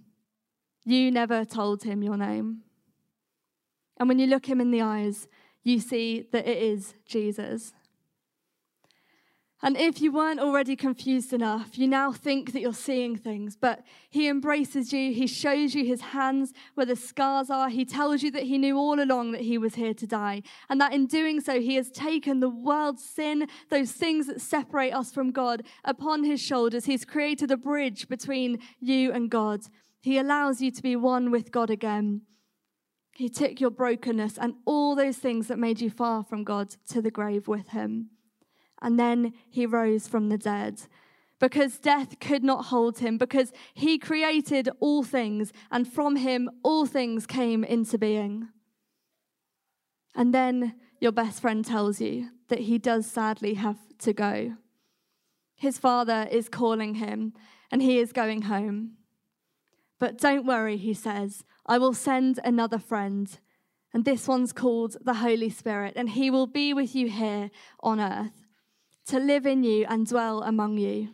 You 0.89 1.11
never 1.11 1.45
told 1.45 1.83
him 1.83 2.03
your 2.03 2.17
name. 2.17 2.63
And 3.99 4.09
when 4.09 4.19
you 4.19 4.27
look 4.27 4.47
him 4.47 4.59
in 4.59 4.71
the 4.71 4.81
eyes, 4.81 5.29
you 5.63 5.81
see 5.81 6.25
that 6.33 6.49
it 6.49 6.57
is 6.57 6.95
Jesus. 7.05 7.75
And 9.61 9.77
if 9.77 10.01
you 10.01 10.13
weren't 10.13 10.41
already 10.41 10.77
confused 10.77 11.35
enough, 11.35 11.77
you 11.77 11.89
now 11.89 12.11
think 12.11 12.53
that 12.53 12.61
you're 12.61 12.73
seeing 12.73 13.17
things, 13.19 13.55
but 13.55 13.83
he 14.09 14.29
embraces 14.29 14.91
you. 14.91 15.13
He 15.13 15.27
shows 15.27 15.75
you 15.75 15.85
his 15.85 16.01
hands 16.01 16.55
where 16.73 16.87
the 16.87 16.97
scars 16.97 17.51
are. 17.51 17.69
He 17.69 17.85
tells 17.85 18.23
you 18.23 18.31
that 18.31 18.45
he 18.45 18.57
knew 18.57 18.79
all 18.79 18.99
along 18.99 19.33
that 19.33 19.43
he 19.43 19.59
was 19.59 19.75
here 19.75 19.93
to 19.93 20.07
die. 20.07 20.43
And 20.71 20.81
that 20.81 20.95
in 20.95 21.05
doing 21.05 21.43
so, 21.43 21.61
he 21.61 21.75
has 21.75 21.91
taken 21.91 22.41
the 22.41 22.49
world's 22.49 23.05
sin, 23.05 23.47
those 23.69 23.93
things 23.93 24.27
that 24.29 24.41
separate 24.41 24.95
us 24.95 25.13
from 25.13 25.33
God, 25.33 25.65
upon 25.85 26.25
his 26.25 26.41
shoulders. 26.41 26.87
He's 26.87 27.05
created 27.05 27.51
a 27.51 27.59
bridge 27.59 28.09
between 28.09 28.61
you 28.81 29.13
and 29.13 29.29
God. 29.29 29.67
He 30.09 30.17
allows 30.17 30.63
you 30.63 30.71
to 30.71 30.83
be 30.83 30.97
one 30.97 31.31
with 31.31 31.53
God 31.53 31.69
again. 31.69 32.23
He 33.15 33.29
took 33.29 33.61
your 33.61 33.69
brokenness 33.69 34.39
and 34.39 34.55
all 34.65 34.95
those 34.95 35.19
things 35.19 35.49
that 35.49 35.59
made 35.59 35.83
you 35.83 35.91
far 35.91 36.25
from 36.25 36.45
God 36.45 36.77
to 36.89 37.03
the 37.03 37.11
grave 37.11 37.47
with 37.47 37.69
him. 37.69 38.09
And 38.81 38.99
then 38.99 39.35
he 39.51 39.67
rose 39.67 40.09
from 40.09 40.31
the 40.31 40.39
dead 40.39 40.81
because 41.39 41.77
death 41.77 42.21
could 42.21 42.43
not 42.43 42.65
hold 42.65 43.01
him, 43.01 43.19
because 43.19 43.53
he 43.75 43.99
created 43.99 44.71
all 44.81 45.03
things, 45.03 45.53
and 45.71 45.87
from 45.87 46.17
him 46.17 46.49
all 46.63 46.87
things 46.87 47.27
came 47.27 47.63
into 47.63 47.99
being. 47.99 48.49
And 50.15 50.33
then 50.33 50.75
your 51.03 51.13
best 51.13 51.43
friend 51.43 51.63
tells 51.63 52.01
you 52.01 52.31
that 52.49 52.61
he 52.61 52.79
does 52.79 53.05
sadly 53.05 53.55
have 53.55 53.77
to 53.99 54.15
go. 54.15 54.57
His 55.55 55.77
father 55.77 56.27
is 56.31 56.49
calling 56.49 56.95
him, 56.95 57.35
and 57.71 57.83
he 57.83 57.99
is 57.99 58.15
going 58.15 58.43
home. 58.43 58.98
But 59.99 60.19
don't 60.19 60.47
worry, 60.47 60.77
he 60.77 60.95
says, 60.95 61.45
I 61.67 61.79
will 61.79 61.95
send 61.95 62.39
another 62.45 62.79
friend. 62.79 63.29
And 63.93 64.05
this 64.05 64.29
one's 64.29 64.53
called 64.53 64.97
the 65.03 65.15
Holy 65.15 65.51
Spirit, 65.51 65.95
and 65.97 66.11
he 66.11 66.31
will 66.31 66.47
be 66.47 66.75
with 66.75 66.95
you 66.95 67.09
here 67.09 67.51
on 67.81 68.01
earth 68.01 68.47
to 69.07 69.19
live 69.19 69.47
in 69.47 69.65
you 69.65 69.87
and 69.89 70.07
dwell 70.07 70.43
among 70.43 70.77
you. 70.77 71.09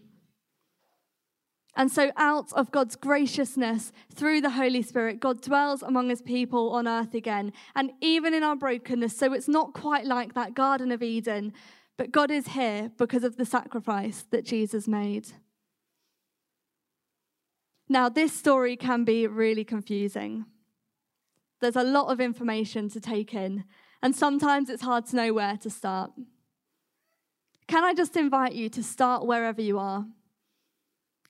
And 1.76 1.90
so, 1.90 2.12
out 2.16 2.52
of 2.52 2.70
God's 2.70 2.94
graciousness 2.94 3.92
through 4.12 4.40
the 4.40 4.50
Holy 4.50 4.82
Spirit, 4.82 5.18
God 5.18 5.40
dwells 5.40 5.82
among 5.82 6.08
his 6.08 6.22
people 6.22 6.70
on 6.70 6.86
earth 6.86 7.14
again. 7.14 7.52
And 7.74 7.92
even 8.00 8.32
in 8.32 8.44
our 8.44 8.54
brokenness, 8.54 9.16
so 9.16 9.32
it's 9.32 9.48
not 9.48 9.74
quite 9.74 10.04
like 10.04 10.34
that 10.34 10.54
Garden 10.54 10.92
of 10.92 11.02
Eden, 11.02 11.52
but 11.96 12.12
God 12.12 12.30
is 12.30 12.48
here 12.48 12.92
because 12.96 13.24
of 13.24 13.36
the 13.36 13.44
sacrifice 13.44 14.24
that 14.30 14.44
Jesus 14.44 14.86
made. 14.86 15.28
Now, 17.88 18.08
this 18.08 18.32
story 18.32 18.76
can 18.76 19.04
be 19.04 19.26
really 19.26 19.64
confusing. 19.64 20.46
There's 21.60 21.76
a 21.76 21.82
lot 21.82 22.08
of 22.08 22.20
information 22.20 22.88
to 22.90 23.00
take 23.00 23.34
in, 23.34 23.64
and 24.02 24.14
sometimes 24.14 24.70
it's 24.70 24.82
hard 24.82 25.06
to 25.06 25.16
know 25.16 25.32
where 25.32 25.56
to 25.58 25.70
start. 25.70 26.12
Can 27.66 27.84
I 27.84 27.94
just 27.94 28.16
invite 28.16 28.54
you 28.54 28.68
to 28.70 28.82
start 28.82 29.26
wherever 29.26 29.60
you 29.60 29.78
are? 29.78 30.06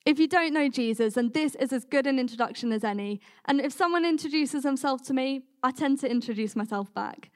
If 0.05 0.19
you 0.19 0.29
don't 0.29 0.53
know 0.53 0.69
Jesus, 0.69 1.17
and 1.17 1.33
this 1.33 1.55
is 1.55 1.73
as 1.73 1.85
good 1.85 2.07
an 2.07 2.19
introduction 2.19 2.73
as 2.73 2.85
any, 2.85 3.21
and 3.47 3.61
if 3.61 3.73
someone 3.73 4.05
introduces 4.05 4.65
themselves 4.65 5.03
to 5.05 5.15
me, 5.15 5.45
I 5.63 5.71
tend 5.71 6.01
to 6.01 6.11
introduce 6.11 6.55
myself 6.55 6.93
back. 6.93 7.31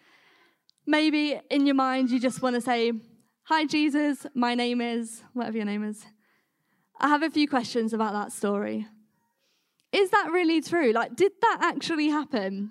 Maybe 0.87 1.40
in 1.50 1.66
your 1.66 1.75
mind 1.75 2.10
you 2.10 2.20
just 2.20 2.42
want 2.42 2.56
to 2.56 2.60
say, 2.60 2.92
Hi, 3.44 3.64
Jesus, 3.64 4.26
my 4.34 4.54
name 4.54 4.82
is, 4.82 5.22
whatever 5.32 5.56
your 5.56 5.64
name 5.64 5.82
is. 5.82 6.04
I 7.00 7.08
have 7.08 7.22
a 7.22 7.30
few 7.30 7.48
questions 7.48 7.94
about 7.94 8.12
that 8.12 8.30
story. 8.32 8.87
Is 9.92 10.11
that 10.11 10.30
really 10.30 10.61
true? 10.61 10.92
Like, 10.92 11.16
did 11.16 11.33
that 11.40 11.59
actually 11.61 12.09
happen? 12.09 12.71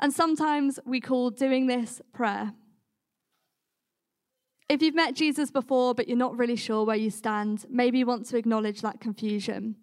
And 0.00 0.12
sometimes 0.12 0.80
we 0.84 1.00
call 1.00 1.30
doing 1.30 1.66
this 1.66 2.00
prayer. 2.12 2.52
If 4.68 4.82
you've 4.82 4.94
met 4.94 5.14
Jesus 5.14 5.50
before, 5.50 5.94
but 5.94 6.08
you're 6.08 6.16
not 6.16 6.36
really 6.36 6.56
sure 6.56 6.84
where 6.84 6.96
you 6.96 7.10
stand, 7.10 7.66
maybe 7.68 7.98
you 7.98 8.06
want 8.06 8.26
to 8.26 8.36
acknowledge 8.36 8.80
that 8.80 9.00
confusion. 9.00 9.76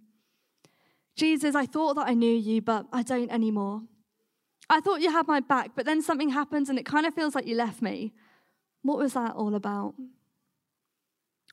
Jesus, 1.15 1.55
I 1.55 1.65
thought 1.65 1.95
that 1.95 2.07
I 2.07 2.13
knew 2.13 2.35
you, 2.35 2.61
but 2.61 2.87
I 2.91 3.03
don't 3.03 3.31
anymore. 3.31 3.83
I 4.69 4.79
thought 4.79 5.01
you 5.01 5.11
had 5.11 5.27
my 5.27 5.39
back, 5.39 5.71
but 5.75 5.85
then 5.85 6.01
something 6.01 6.29
happens 6.29 6.69
and 6.69 6.79
it 6.79 6.85
kind 6.85 7.05
of 7.05 7.13
feels 7.13 7.35
like 7.35 7.45
you 7.45 7.55
left 7.55 7.81
me. 7.81 8.13
What 8.81 8.97
was 8.97 9.13
that 9.13 9.35
all 9.35 9.53
about? 9.53 9.93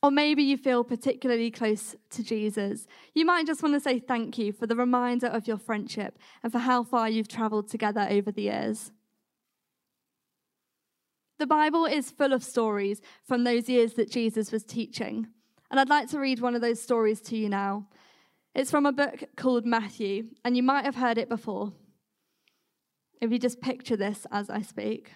Or 0.03 0.11
maybe 0.11 0.43
you 0.43 0.57
feel 0.57 0.85
particularly 0.85 1.51
close 1.51 1.97
to 2.11 2.23
Jesus. 2.23 2.87
You 3.15 3.25
might 3.25 3.47
just 3.47 3.63
want 3.63 3.75
to 3.75 3.81
say 3.81 3.99
thank 3.99 4.39
you 4.39 4.53
for 4.53 4.67
the 4.67 4.77
reminder 4.77 5.27
of 5.27 5.49
your 5.49 5.59
friendship 5.59 6.19
and 6.43 6.53
for 6.53 6.61
how 6.61 6.85
far 6.85 7.09
you've 7.09 7.29
traveled 7.29 7.69
together 7.69 8.07
over 8.09 8.31
the 8.31 8.43
years. 8.43 8.93
The 11.39 11.47
Bible 11.47 11.85
is 11.85 12.11
full 12.11 12.33
of 12.33 12.43
stories 12.43 13.01
from 13.25 13.45
those 13.45 13.69
years 13.69 13.95
that 13.95 14.11
Jesus 14.11 14.51
was 14.51 14.65
teaching. 14.65 15.29
And 15.71 15.79
I'd 15.79 15.89
like 15.89 16.09
to 16.11 16.19
read 16.19 16.41
one 16.41 16.55
of 16.55 16.61
those 16.61 16.81
stories 16.81 17.21
to 17.23 17.37
you 17.37 17.49
now. 17.49 17.87
It's 18.55 18.71
from 18.71 18.87
a 18.87 18.93
book 18.93 19.23
called 19.37 19.65
Matthew, 19.65 20.29
and 20.45 20.57
you 20.57 20.63
might 20.63 20.85
have 20.85 20.97
heard 20.97 21.19
it 21.19 21.29
before. 21.29 21.73
If 23.21 23.31
you 23.31 23.39
just 23.39 23.61
picture 23.61 23.97
this 23.97 24.27
as 24.33 24.49
I 24.51 24.63
speak. 24.63 25.13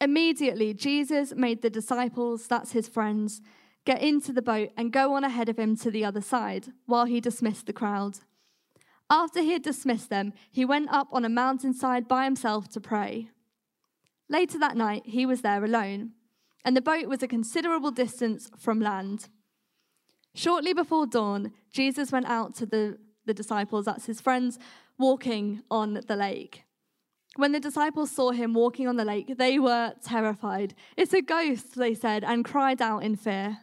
Immediately, 0.00 0.74
Jesus 0.74 1.34
made 1.34 1.60
the 1.62 1.70
disciples, 1.70 2.46
that's 2.46 2.72
his 2.72 2.88
friends, 2.88 3.40
get 3.84 4.00
into 4.00 4.32
the 4.32 4.42
boat 4.42 4.70
and 4.76 4.92
go 4.92 5.14
on 5.14 5.24
ahead 5.24 5.48
of 5.48 5.58
him 5.58 5.76
to 5.76 5.90
the 5.90 6.04
other 6.04 6.20
side 6.20 6.68
while 6.86 7.06
he 7.06 7.20
dismissed 7.20 7.66
the 7.66 7.72
crowd. 7.72 8.18
After 9.10 9.40
he 9.40 9.52
had 9.52 9.62
dismissed 9.62 10.10
them, 10.10 10.34
he 10.50 10.64
went 10.64 10.92
up 10.92 11.08
on 11.12 11.24
a 11.24 11.28
mountainside 11.28 12.06
by 12.06 12.24
himself 12.24 12.68
to 12.70 12.80
pray. 12.80 13.30
Later 14.28 14.58
that 14.58 14.76
night, 14.76 15.02
he 15.06 15.24
was 15.24 15.40
there 15.40 15.64
alone, 15.64 16.12
and 16.64 16.76
the 16.76 16.82
boat 16.82 17.06
was 17.06 17.22
a 17.22 17.28
considerable 17.28 17.90
distance 17.90 18.50
from 18.58 18.80
land. 18.80 19.28
Shortly 20.34 20.74
before 20.74 21.06
dawn, 21.06 21.52
Jesus 21.72 22.12
went 22.12 22.26
out 22.26 22.54
to 22.56 22.66
the, 22.66 22.98
the 23.24 23.34
disciples, 23.34 23.86
that's 23.86 24.06
his 24.06 24.20
friends, 24.20 24.58
walking 24.98 25.62
on 25.70 26.02
the 26.06 26.16
lake. 26.16 26.64
When 27.38 27.52
the 27.52 27.60
disciples 27.60 28.10
saw 28.10 28.32
him 28.32 28.52
walking 28.52 28.88
on 28.88 28.96
the 28.96 29.04
lake, 29.04 29.38
they 29.38 29.60
were 29.60 29.94
terrified. 30.02 30.74
It's 30.96 31.12
a 31.12 31.22
ghost, 31.22 31.76
they 31.76 31.94
said, 31.94 32.24
and 32.24 32.44
cried 32.44 32.82
out 32.82 33.04
in 33.04 33.14
fear. 33.14 33.58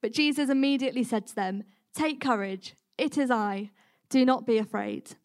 But 0.00 0.12
Jesus 0.12 0.48
immediately 0.48 1.02
said 1.02 1.26
to 1.26 1.34
them, 1.34 1.64
Take 1.92 2.20
courage, 2.20 2.76
it 2.96 3.18
is 3.18 3.32
I. 3.32 3.72
Do 4.10 4.24
not 4.24 4.46
be 4.46 4.58
afraid. 4.58 5.16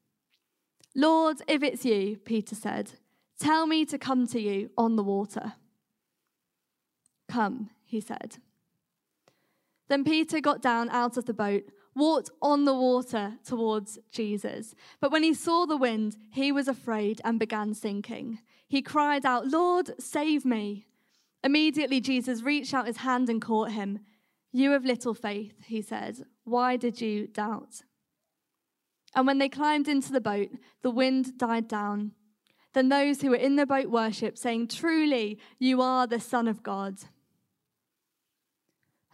Lord, 0.95 1.43
if 1.47 1.61
it's 1.61 1.85
you, 1.85 2.17
Peter 2.17 2.55
said, 2.55 2.93
tell 3.39 3.67
me 3.67 3.85
to 3.85 3.99
come 3.99 4.25
to 4.29 4.41
you 4.41 4.71
on 4.75 4.95
the 4.95 5.03
water. 5.03 5.53
Come, 7.27 7.69
he 7.85 8.01
said. 8.01 8.37
Then 9.89 10.03
Peter 10.03 10.41
got 10.41 10.63
down 10.63 10.89
out 10.89 11.17
of 11.17 11.27
the 11.27 11.35
boat, 11.35 11.65
walked 11.99 12.31
on 12.41 12.65
the 12.65 12.73
water 12.73 13.33
towards 13.45 13.99
Jesus. 14.11 14.73
But 14.99 15.11
when 15.11 15.23
he 15.23 15.33
saw 15.33 15.65
the 15.65 15.77
wind, 15.77 16.17
he 16.31 16.51
was 16.51 16.67
afraid 16.67 17.21
and 17.23 17.39
began 17.39 17.73
sinking. 17.73 18.39
He 18.67 18.81
cried 18.81 19.25
out, 19.25 19.47
Lord, 19.47 19.91
save 19.99 20.45
me. 20.45 20.87
Immediately, 21.43 22.01
Jesus 22.01 22.41
reached 22.41 22.73
out 22.73 22.87
his 22.87 22.97
hand 22.97 23.29
and 23.29 23.41
caught 23.41 23.71
him. 23.71 23.99
You 24.51 24.71
have 24.71 24.85
little 24.85 25.13
faith, 25.13 25.53
he 25.65 25.81
said. 25.81 26.23
Why 26.43 26.75
did 26.75 26.99
you 27.01 27.27
doubt? 27.27 27.81
And 29.15 29.25
when 29.25 29.37
they 29.37 29.49
climbed 29.49 29.87
into 29.87 30.11
the 30.11 30.21
boat, 30.21 30.49
the 30.81 30.91
wind 30.91 31.37
died 31.37 31.67
down. 31.67 32.13
Then 32.73 32.89
those 32.89 33.21
who 33.21 33.31
were 33.31 33.35
in 33.35 33.55
the 33.55 33.65
boat 33.65 33.87
worshipped, 33.87 34.37
saying, 34.37 34.67
Truly, 34.67 35.39
you 35.57 35.81
are 35.81 36.05
the 36.05 36.19
Son 36.19 36.47
of 36.47 36.61
God. 36.61 36.97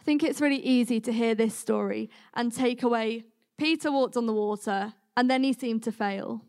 I 0.06 0.08
think 0.08 0.22
it's 0.22 0.40
really 0.40 0.58
easy 0.58 1.00
to 1.00 1.12
hear 1.12 1.34
this 1.34 1.58
story 1.58 2.12
and 2.36 2.54
take 2.54 2.84
away 2.84 3.24
Peter 3.58 3.92
walked 3.92 4.16
on 4.16 4.28
the 4.28 4.34
water 4.34 4.94
and 5.18 5.32
then 5.32 5.44
he 5.44 5.52
seemed 5.52 5.82
to 5.82 5.92
fail. 5.92 6.44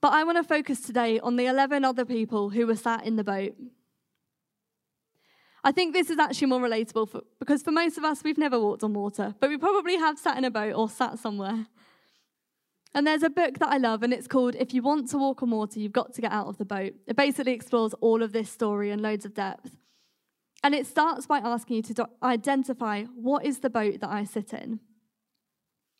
But 0.00 0.12
I 0.12 0.24
want 0.24 0.36
to 0.38 0.42
focus 0.42 0.80
today 0.80 1.20
on 1.20 1.36
the 1.36 1.46
11 1.46 1.84
other 1.84 2.04
people 2.04 2.50
who 2.50 2.66
were 2.66 2.74
sat 2.74 3.06
in 3.06 3.14
the 3.14 3.22
boat. 3.22 3.54
I 5.62 5.70
think 5.70 5.92
this 5.92 6.10
is 6.10 6.18
actually 6.18 6.48
more 6.48 6.60
relatable 6.60 7.08
for, 7.08 7.20
because 7.38 7.62
for 7.62 7.70
most 7.70 7.96
of 7.96 8.02
us, 8.02 8.24
we've 8.24 8.36
never 8.36 8.58
walked 8.58 8.82
on 8.82 8.92
water, 8.92 9.36
but 9.38 9.48
we 9.48 9.56
probably 9.56 9.96
have 9.96 10.18
sat 10.18 10.36
in 10.36 10.44
a 10.44 10.50
boat 10.50 10.74
or 10.74 10.88
sat 10.88 11.20
somewhere. 11.20 11.68
And 12.92 13.06
there's 13.06 13.22
a 13.22 13.30
book 13.30 13.60
that 13.60 13.68
I 13.68 13.76
love, 13.76 14.02
and 14.02 14.12
it's 14.12 14.26
called 14.26 14.56
If 14.56 14.74
You 14.74 14.82
Want 14.82 15.08
to 15.10 15.18
Walk 15.18 15.40
on 15.44 15.50
Water, 15.50 15.78
You've 15.78 15.92
Got 15.92 16.14
to 16.14 16.20
Get 16.20 16.32
Out 16.32 16.48
of 16.48 16.58
the 16.58 16.64
Boat. 16.64 16.94
It 17.06 17.14
basically 17.14 17.52
explores 17.52 17.94
all 18.00 18.24
of 18.24 18.32
this 18.32 18.50
story 18.50 18.90
in 18.90 19.00
loads 19.00 19.24
of 19.24 19.34
depth. 19.34 19.76
And 20.62 20.74
it 20.74 20.86
starts 20.86 21.26
by 21.26 21.38
asking 21.38 21.76
you 21.76 21.82
to 21.82 22.08
identify 22.22 23.04
what 23.04 23.44
is 23.44 23.60
the 23.60 23.70
boat 23.70 24.00
that 24.00 24.10
I 24.10 24.24
sit 24.24 24.52
in. 24.52 24.80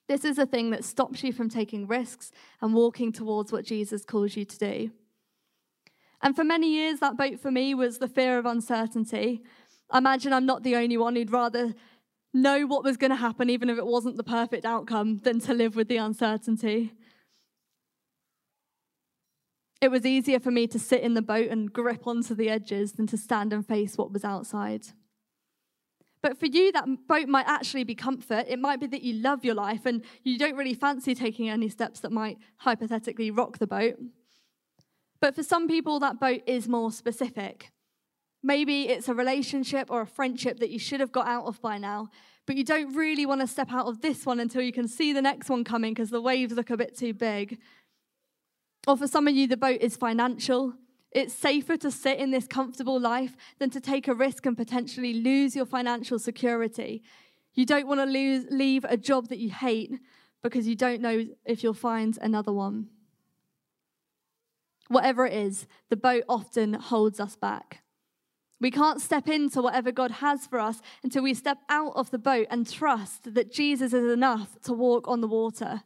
This 0.09 0.25
is 0.25 0.39
a 0.39 0.47
thing 0.47 0.71
that 0.71 0.85
stops 0.85 1.23
you 1.23 1.33
from 1.33 1.49
taking 1.49 1.87
risks 1.87 2.33
and 2.61 2.75
walking 2.75 3.13
towards 3.13 3.53
what 3.53 3.65
Jesus 3.65 4.05
calls 4.05 4.37
you 4.37 4.45
to 4.45 4.59
do. 4.59 4.91
And 6.21 6.37
for 6.37 6.45
many 6.45 6.71
years, 6.73 7.01
that 7.01 7.17
boat 7.17 7.41
for 7.41 7.51
me 7.51 7.75
was 7.75 7.99
the 7.99 8.09
fear 8.09 8.39
of 8.39 8.45
uncertainty. 8.45 9.43
I 9.91 9.99
imagine 9.99 10.33
I'm 10.33 10.47
not 10.47 10.63
the 10.63 10.77
only 10.77 10.97
one 10.97 11.17
who'd 11.17 11.33
rather 11.33 11.75
know 12.35 12.67
what 12.67 12.85
was 12.85 12.97
going 12.97 13.11
to 13.11 13.17
happen, 13.17 13.51
even 13.51 13.71
if 13.71 13.79
it 13.79 13.87
wasn't 13.87 14.17
the 14.17 14.25
perfect 14.25 14.65
outcome, 14.65 15.19
than 15.19 15.41
to 15.41 15.55
live 15.55 15.77
with 15.77 15.89
the 15.89 15.97
uncertainty. 15.97 16.93
It 19.81 19.91
was 19.91 20.05
easier 20.05 20.39
for 20.39 20.51
me 20.51 20.67
to 20.69 20.79
sit 20.79 21.01
in 21.01 21.15
the 21.15 21.23
boat 21.23 21.49
and 21.49 21.73
grip 21.73 22.07
onto 22.07 22.35
the 22.35 22.51
edges 22.51 22.93
than 22.93 23.07
to 23.09 23.17
stand 23.17 23.53
and 23.53 23.67
face 23.67 23.97
what 23.97 24.13
was 24.13 24.25
outside. 24.25 24.89
But 26.23 26.39
for 26.39 26.47
you, 26.47 26.71
that 26.73 26.87
boat 27.09 27.29
might 27.29 27.47
actually 27.47 27.85
be 27.85 27.95
comfort. 27.95 28.45
It 28.47 28.59
might 28.59 28.79
be 28.79 28.87
that 28.89 29.03
you 29.03 29.15
love 29.15 29.43
your 29.43 29.55
life 29.55 29.87
and 29.87 30.05
you 30.23 30.39
don't 30.39 30.57
really 30.57 30.75
fancy 30.75 31.15
taking 31.15 31.49
any 31.49 31.71
steps 31.71 32.01
that 32.01 32.13
might 32.13 32.37
hypothetically 32.59 33.31
rock 33.31 33.57
the 33.57 33.67
boat. 33.67 33.97
But 35.21 35.35
for 35.35 35.43
some 35.43 35.67
people, 35.67 35.99
that 36.01 36.21
boat 36.21 36.43
is 36.47 36.69
more 36.69 36.93
specific. 36.93 37.71
Maybe 38.43 38.89
it's 38.89 39.09
a 39.09 39.15
relationship 39.15 39.91
or 39.91 40.03
a 40.03 40.07
friendship 40.07 40.61
that 40.61 40.71
you 40.71 40.79
should 40.79 41.01
have 41.01 41.13
got 41.13 41.27
out 41.27 41.45
of 41.45 41.61
by 41.61 41.79
now, 41.79 42.09
but 42.47 42.57
you 42.57 42.65
don't 42.65 42.95
really 42.95 43.27
want 43.27 43.43
to 43.43 43.47
step 43.47 43.71
out 43.71 43.87
of 43.87 44.01
this 44.01 44.25
one 44.25 44.41
until 44.41 44.63
you 44.63 44.73
can 44.73 44.89
see 44.89 45.13
the 45.13 45.21
next 45.23 45.51
one 45.51 45.63
coming 45.63 45.93
because 45.93 46.11
the 46.11 46.23
waves 46.23 46.55
look 46.55 46.71
a 46.71 46.77
bit 46.77 46.97
too 46.97 47.13
big. 47.13 47.59
Or 48.87 48.97
for 48.97 49.07
some 49.07 49.29
of 49.29 49.35
you, 49.35 49.47
the 49.47 49.57
boat 49.57 49.81
is 49.81 49.97
financial. 49.97 50.75
It's 51.13 51.35
safer 51.35 51.77
to 51.79 51.91
sit 51.91 52.19
in 52.19 52.31
this 52.31 52.47
comfortable 52.47 53.01
life 53.01 53.37
than 53.59 53.71
to 53.71 53.81
take 53.81 54.09
a 54.09 54.15
risk 54.15 54.47
and 54.47 54.57
potentially 54.57 55.15
lose 55.15 55.57
your 55.57 55.67
financial 55.67 56.19
security. 56.19 57.03
You 57.55 57.67
don't 57.67 57.87
want 57.87 58.01
to 58.01 58.07
lose, 58.07 58.47
leave 58.51 58.85
a 58.85 58.97
job 58.97 59.29
that 59.29 59.39
you 59.39 59.51
hate 59.51 59.99
because 60.43 60.67
you 60.67 60.77
don't 60.77 61.03
know 61.03 61.27
if 61.45 61.63
you'll 61.63 61.75
find 61.75 62.17
another 62.23 62.53
one. 62.53 62.89
Whatever 64.89 65.27
it 65.27 65.35
is, 65.35 65.67
the 65.89 65.97
boat 65.97 66.25
often 66.29 66.75
holds 66.75 67.21
us 67.21 67.37
back. 67.37 67.83
We 68.61 68.71
can't 68.71 69.01
step 69.01 69.29
into 69.29 69.63
whatever 69.63 69.91
God 69.91 70.11
has 70.11 70.47
for 70.47 70.59
us 70.59 70.81
until 71.03 71.23
we 71.23 71.35
step 71.35 71.59
out 71.69 71.93
of 71.97 72.11
the 72.11 72.19
boat 72.19 72.47
and 72.51 72.71
trust 72.71 73.35
that 73.35 73.53
Jesus 73.53 73.93
is 73.93 74.13
enough 74.13 74.61
to 74.63 74.73
walk 74.73 75.09
on 75.09 75.21
the 75.21 75.29
water. 75.29 75.83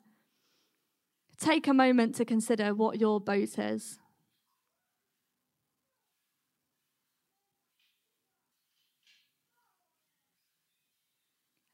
Take 1.39 1.67
a 1.69 1.75
moment 1.75 2.15
to 2.17 2.25
consider 2.25 2.75
what 2.75 3.01
your 3.01 3.21
boat 3.21 3.59
is. 3.59 3.99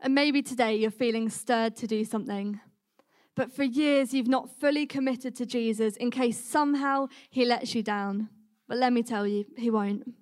And 0.03 0.15
maybe 0.15 0.43
today 0.43 0.77
you're 0.77 0.91
feeling 0.91 1.29
stirred 1.29 1.77
to 1.77 1.87
do 1.87 2.05
something 2.05 2.61
but 3.41 3.51
for 3.51 3.65
years 3.65 4.13
you've 4.13 4.29
not 4.29 4.51
fully 4.51 4.85
committed 4.85 5.35
to 5.37 5.47
Jesus 5.47 5.97
in 5.97 6.11
case 6.11 6.39
somehow 6.39 7.07
he 7.31 7.47
lets 7.47 7.75
you 7.75 7.83
down. 7.83 8.29
But 8.69 8.77
let 8.77 8.93
me 8.93 9.03
tell 9.03 9.27
you, 9.27 9.47
he 9.57 9.71
won't. 9.71 10.15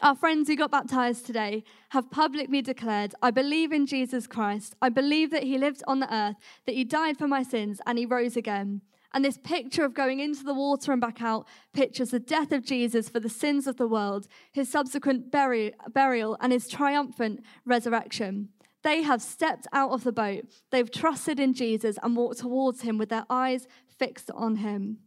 Our 0.00 0.14
friends 0.14 0.48
who 0.48 0.54
got 0.54 0.70
baptized 0.70 1.26
today 1.26 1.64
have 1.88 2.10
publicly 2.10 2.62
declared, 2.62 3.16
I 3.20 3.32
believe 3.32 3.72
in 3.72 3.84
Jesus 3.84 4.28
Christ. 4.28 4.76
I 4.80 4.90
believe 4.90 5.30
that 5.32 5.42
he 5.42 5.58
lived 5.58 5.82
on 5.88 5.98
the 5.98 6.14
earth, 6.14 6.36
that 6.66 6.76
he 6.76 6.84
died 6.84 7.18
for 7.18 7.26
my 7.26 7.42
sins, 7.42 7.80
and 7.84 7.98
he 7.98 8.06
rose 8.06 8.36
again. 8.36 8.82
And 9.12 9.24
this 9.24 9.38
picture 9.38 9.84
of 9.84 9.94
going 9.94 10.20
into 10.20 10.44
the 10.44 10.54
water 10.54 10.92
and 10.92 11.00
back 11.00 11.20
out 11.20 11.48
pictures 11.72 12.10
the 12.10 12.20
death 12.20 12.52
of 12.52 12.64
Jesus 12.64 13.08
for 13.08 13.18
the 13.18 13.28
sins 13.28 13.66
of 13.66 13.76
the 13.76 13.88
world, 13.88 14.28
his 14.52 14.70
subsequent 14.70 15.32
burial, 15.32 16.36
and 16.40 16.52
his 16.52 16.68
triumphant 16.68 17.40
resurrection. 17.64 18.50
They 18.84 19.02
have 19.02 19.20
stepped 19.20 19.66
out 19.72 19.90
of 19.90 20.04
the 20.04 20.12
boat. 20.12 20.44
They've 20.70 20.90
trusted 20.90 21.40
in 21.40 21.54
Jesus 21.54 21.98
and 22.02 22.16
walked 22.16 22.38
towards 22.38 22.82
him 22.82 22.98
with 22.98 23.08
their 23.08 23.26
eyes 23.28 23.66
fixed 23.98 24.30
on 24.30 24.56
him. 24.56 24.98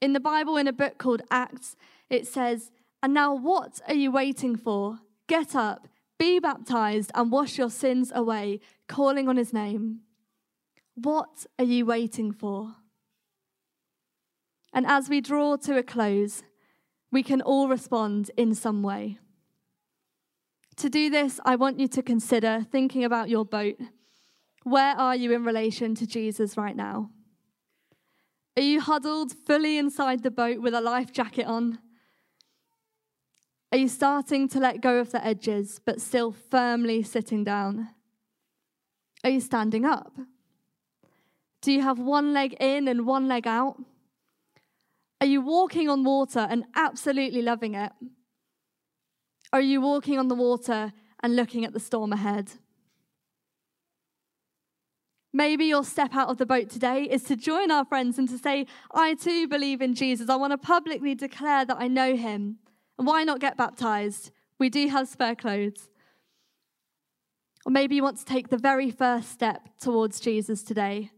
In 0.00 0.14
the 0.14 0.20
Bible, 0.20 0.56
in 0.56 0.66
a 0.66 0.72
book 0.72 0.96
called 0.96 1.22
Acts, 1.30 1.76
it 2.08 2.26
says, 2.26 2.70
And 3.02 3.12
now 3.12 3.34
what 3.34 3.80
are 3.88 3.94
you 3.94 4.12
waiting 4.12 4.56
for? 4.56 5.00
Get 5.26 5.56
up, 5.56 5.88
be 6.18 6.38
baptized, 6.38 7.10
and 7.14 7.32
wash 7.32 7.58
your 7.58 7.70
sins 7.70 8.12
away, 8.14 8.60
calling 8.86 9.28
on 9.28 9.36
his 9.36 9.52
name. 9.52 10.00
What 10.94 11.46
are 11.58 11.64
you 11.64 11.84
waiting 11.86 12.32
for? 12.32 12.76
And 14.72 14.86
as 14.86 15.08
we 15.08 15.20
draw 15.20 15.56
to 15.56 15.76
a 15.76 15.82
close, 15.82 16.42
we 17.10 17.22
can 17.22 17.42
all 17.42 17.68
respond 17.68 18.30
in 18.36 18.54
some 18.54 18.82
way. 18.82 19.18
To 20.76 20.88
do 20.88 21.10
this, 21.10 21.40
I 21.44 21.56
want 21.56 21.78
you 21.78 21.88
to 21.88 22.02
consider 22.02 22.66
thinking 22.70 23.04
about 23.04 23.28
your 23.28 23.44
boat. 23.44 23.76
Where 24.64 24.96
are 24.96 25.16
you 25.16 25.32
in 25.32 25.44
relation 25.44 25.94
to 25.96 26.06
Jesus 26.06 26.56
right 26.56 26.76
now? 26.76 27.10
Are 28.56 28.62
you 28.62 28.80
huddled 28.80 29.32
fully 29.32 29.76
inside 29.76 30.22
the 30.22 30.30
boat 30.30 30.60
with 30.60 30.72
a 30.72 30.80
life 30.80 31.12
jacket 31.12 31.46
on? 31.46 31.78
Are 33.72 33.78
you 33.78 33.88
starting 33.88 34.48
to 34.48 34.60
let 34.60 34.82
go 34.82 34.98
of 34.98 35.12
the 35.12 35.26
edges, 35.26 35.80
but 35.82 35.98
still 35.98 36.30
firmly 36.30 37.02
sitting 37.02 37.42
down? 37.42 37.88
Are 39.24 39.30
you 39.30 39.40
standing 39.40 39.86
up? 39.86 40.12
Do 41.62 41.72
you 41.72 41.80
have 41.80 41.98
one 41.98 42.34
leg 42.34 42.54
in 42.60 42.86
and 42.86 43.06
one 43.06 43.28
leg 43.28 43.46
out? 43.46 43.76
Are 45.22 45.26
you 45.26 45.40
walking 45.40 45.88
on 45.88 46.04
water 46.04 46.46
and 46.50 46.64
absolutely 46.74 47.40
loving 47.40 47.74
it? 47.74 47.92
Are 49.54 49.60
you 49.60 49.80
walking 49.80 50.18
on 50.18 50.28
the 50.28 50.34
water 50.34 50.92
and 51.22 51.34
looking 51.34 51.64
at 51.64 51.72
the 51.72 51.80
storm 51.80 52.12
ahead? 52.12 52.50
Maybe 55.32 55.64
your 55.64 55.84
step 55.84 56.14
out 56.14 56.28
of 56.28 56.36
the 56.36 56.44
boat 56.44 56.68
today 56.68 57.04
is 57.04 57.22
to 57.24 57.36
join 57.36 57.70
our 57.70 57.86
friends 57.86 58.18
and 58.18 58.28
to 58.28 58.36
say, 58.36 58.66
I 58.92 59.14
too 59.14 59.48
believe 59.48 59.80
in 59.80 59.94
Jesus. 59.94 60.28
I 60.28 60.36
want 60.36 60.50
to 60.50 60.58
publicly 60.58 61.14
declare 61.14 61.64
that 61.64 61.78
I 61.80 61.88
know 61.88 62.16
him. 62.16 62.58
And 62.98 63.06
why 63.06 63.24
not 63.24 63.40
get 63.40 63.56
baptized? 63.56 64.30
We 64.58 64.68
do 64.68 64.88
have 64.88 65.08
spare 65.08 65.34
clothes. 65.34 65.88
Or 67.64 67.72
maybe 67.72 67.94
you 67.94 68.02
want 68.02 68.18
to 68.18 68.24
take 68.24 68.48
the 68.48 68.58
very 68.58 68.90
first 68.90 69.30
step 69.30 69.68
towards 69.80 70.20
Jesus 70.20 70.62
today. 70.62 71.10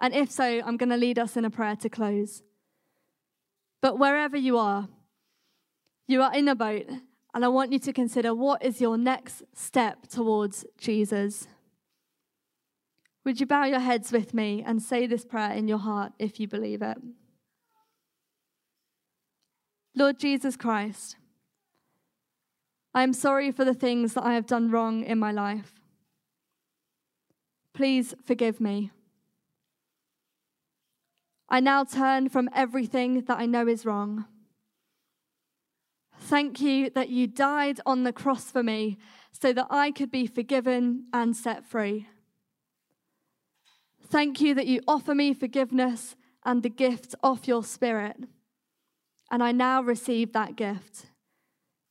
And 0.00 0.14
if 0.14 0.30
so, 0.30 0.62
I'm 0.64 0.76
going 0.76 0.90
to 0.90 0.96
lead 0.96 1.18
us 1.18 1.36
in 1.36 1.44
a 1.44 1.50
prayer 1.50 1.76
to 1.76 1.88
close. 1.88 2.42
But 3.80 3.98
wherever 3.98 4.36
you 4.36 4.58
are, 4.58 4.88
you 6.06 6.22
are 6.22 6.34
in 6.34 6.48
a 6.48 6.54
boat, 6.54 6.86
and 7.34 7.44
I 7.44 7.48
want 7.48 7.72
you 7.72 7.78
to 7.80 7.92
consider 7.92 8.34
what 8.34 8.64
is 8.64 8.80
your 8.80 8.96
next 8.96 9.42
step 9.54 10.06
towards 10.08 10.64
Jesus. 10.78 11.46
Would 13.24 13.40
you 13.40 13.46
bow 13.46 13.64
your 13.64 13.80
heads 13.80 14.10
with 14.10 14.32
me 14.32 14.64
and 14.66 14.82
say 14.82 15.06
this 15.06 15.24
prayer 15.24 15.52
in 15.52 15.68
your 15.68 15.78
heart 15.78 16.12
if 16.18 16.40
you 16.40 16.48
believe 16.48 16.80
it? 16.80 16.96
Lord 19.98 20.20
Jesus 20.20 20.56
Christ, 20.56 21.16
I 22.94 23.02
am 23.02 23.12
sorry 23.12 23.50
for 23.50 23.64
the 23.64 23.74
things 23.74 24.14
that 24.14 24.24
I 24.24 24.34
have 24.34 24.46
done 24.46 24.70
wrong 24.70 25.02
in 25.02 25.18
my 25.18 25.32
life. 25.32 25.80
Please 27.74 28.14
forgive 28.24 28.60
me. 28.60 28.92
I 31.48 31.58
now 31.58 31.82
turn 31.82 32.28
from 32.28 32.48
everything 32.54 33.22
that 33.22 33.40
I 33.40 33.46
know 33.46 33.66
is 33.66 33.84
wrong. 33.84 34.26
Thank 36.16 36.60
you 36.60 36.90
that 36.90 37.08
you 37.08 37.26
died 37.26 37.80
on 37.84 38.04
the 38.04 38.12
cross 38.12 38.52
for 38.52 38.62
me 38.62 38.98
so 39.32 39.52
that 39.52 39.66
I 39.68 39.90
could 39.90 40.12
be 40.12 40.28
forgiven 40.28 41.06
and 41.12 41.36
set 41.36 41.64
free. 41.64 42.06
Thank 44.00 44.40
you 44.40 44.54
that 44.54 44.68
you 44.68 44.80
offer 44.86 45.12
me 45.12 45.34
forgiveness 45.34 46.14
and 46.44 46.62
the 46.62 46.70
gift 46.70 47.16
of 47.20 47.48
your 47.48 47.64
Spirit. 47.64 48.16
And 49.30 49.42
I 49.42 49.52
now 49.52 49.82
receive 49.82 50.32
that 50.32 50.56
gift. 50.56 51.06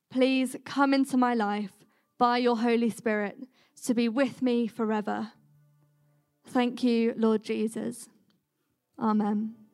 Please 0.09 0.55
come 0.65 0.93
into 0.93 1.17
my 1.17 1.33
life 1.33 1.73
by 2.17 2.37
your 2.37 2.57
Holy 2.57 2.89
Spirit 2.89 3.37
to 3.85 3.93
be 3.93 4.09
with 4.09 4.41
me 4.41 4.67
forever. 4.67 5.33
Thank 6.47 6.83
you, 6.83 7.13
Lord 7.17 7.43
Jesus. 7.43 8.07
Amen. 8.99 9.66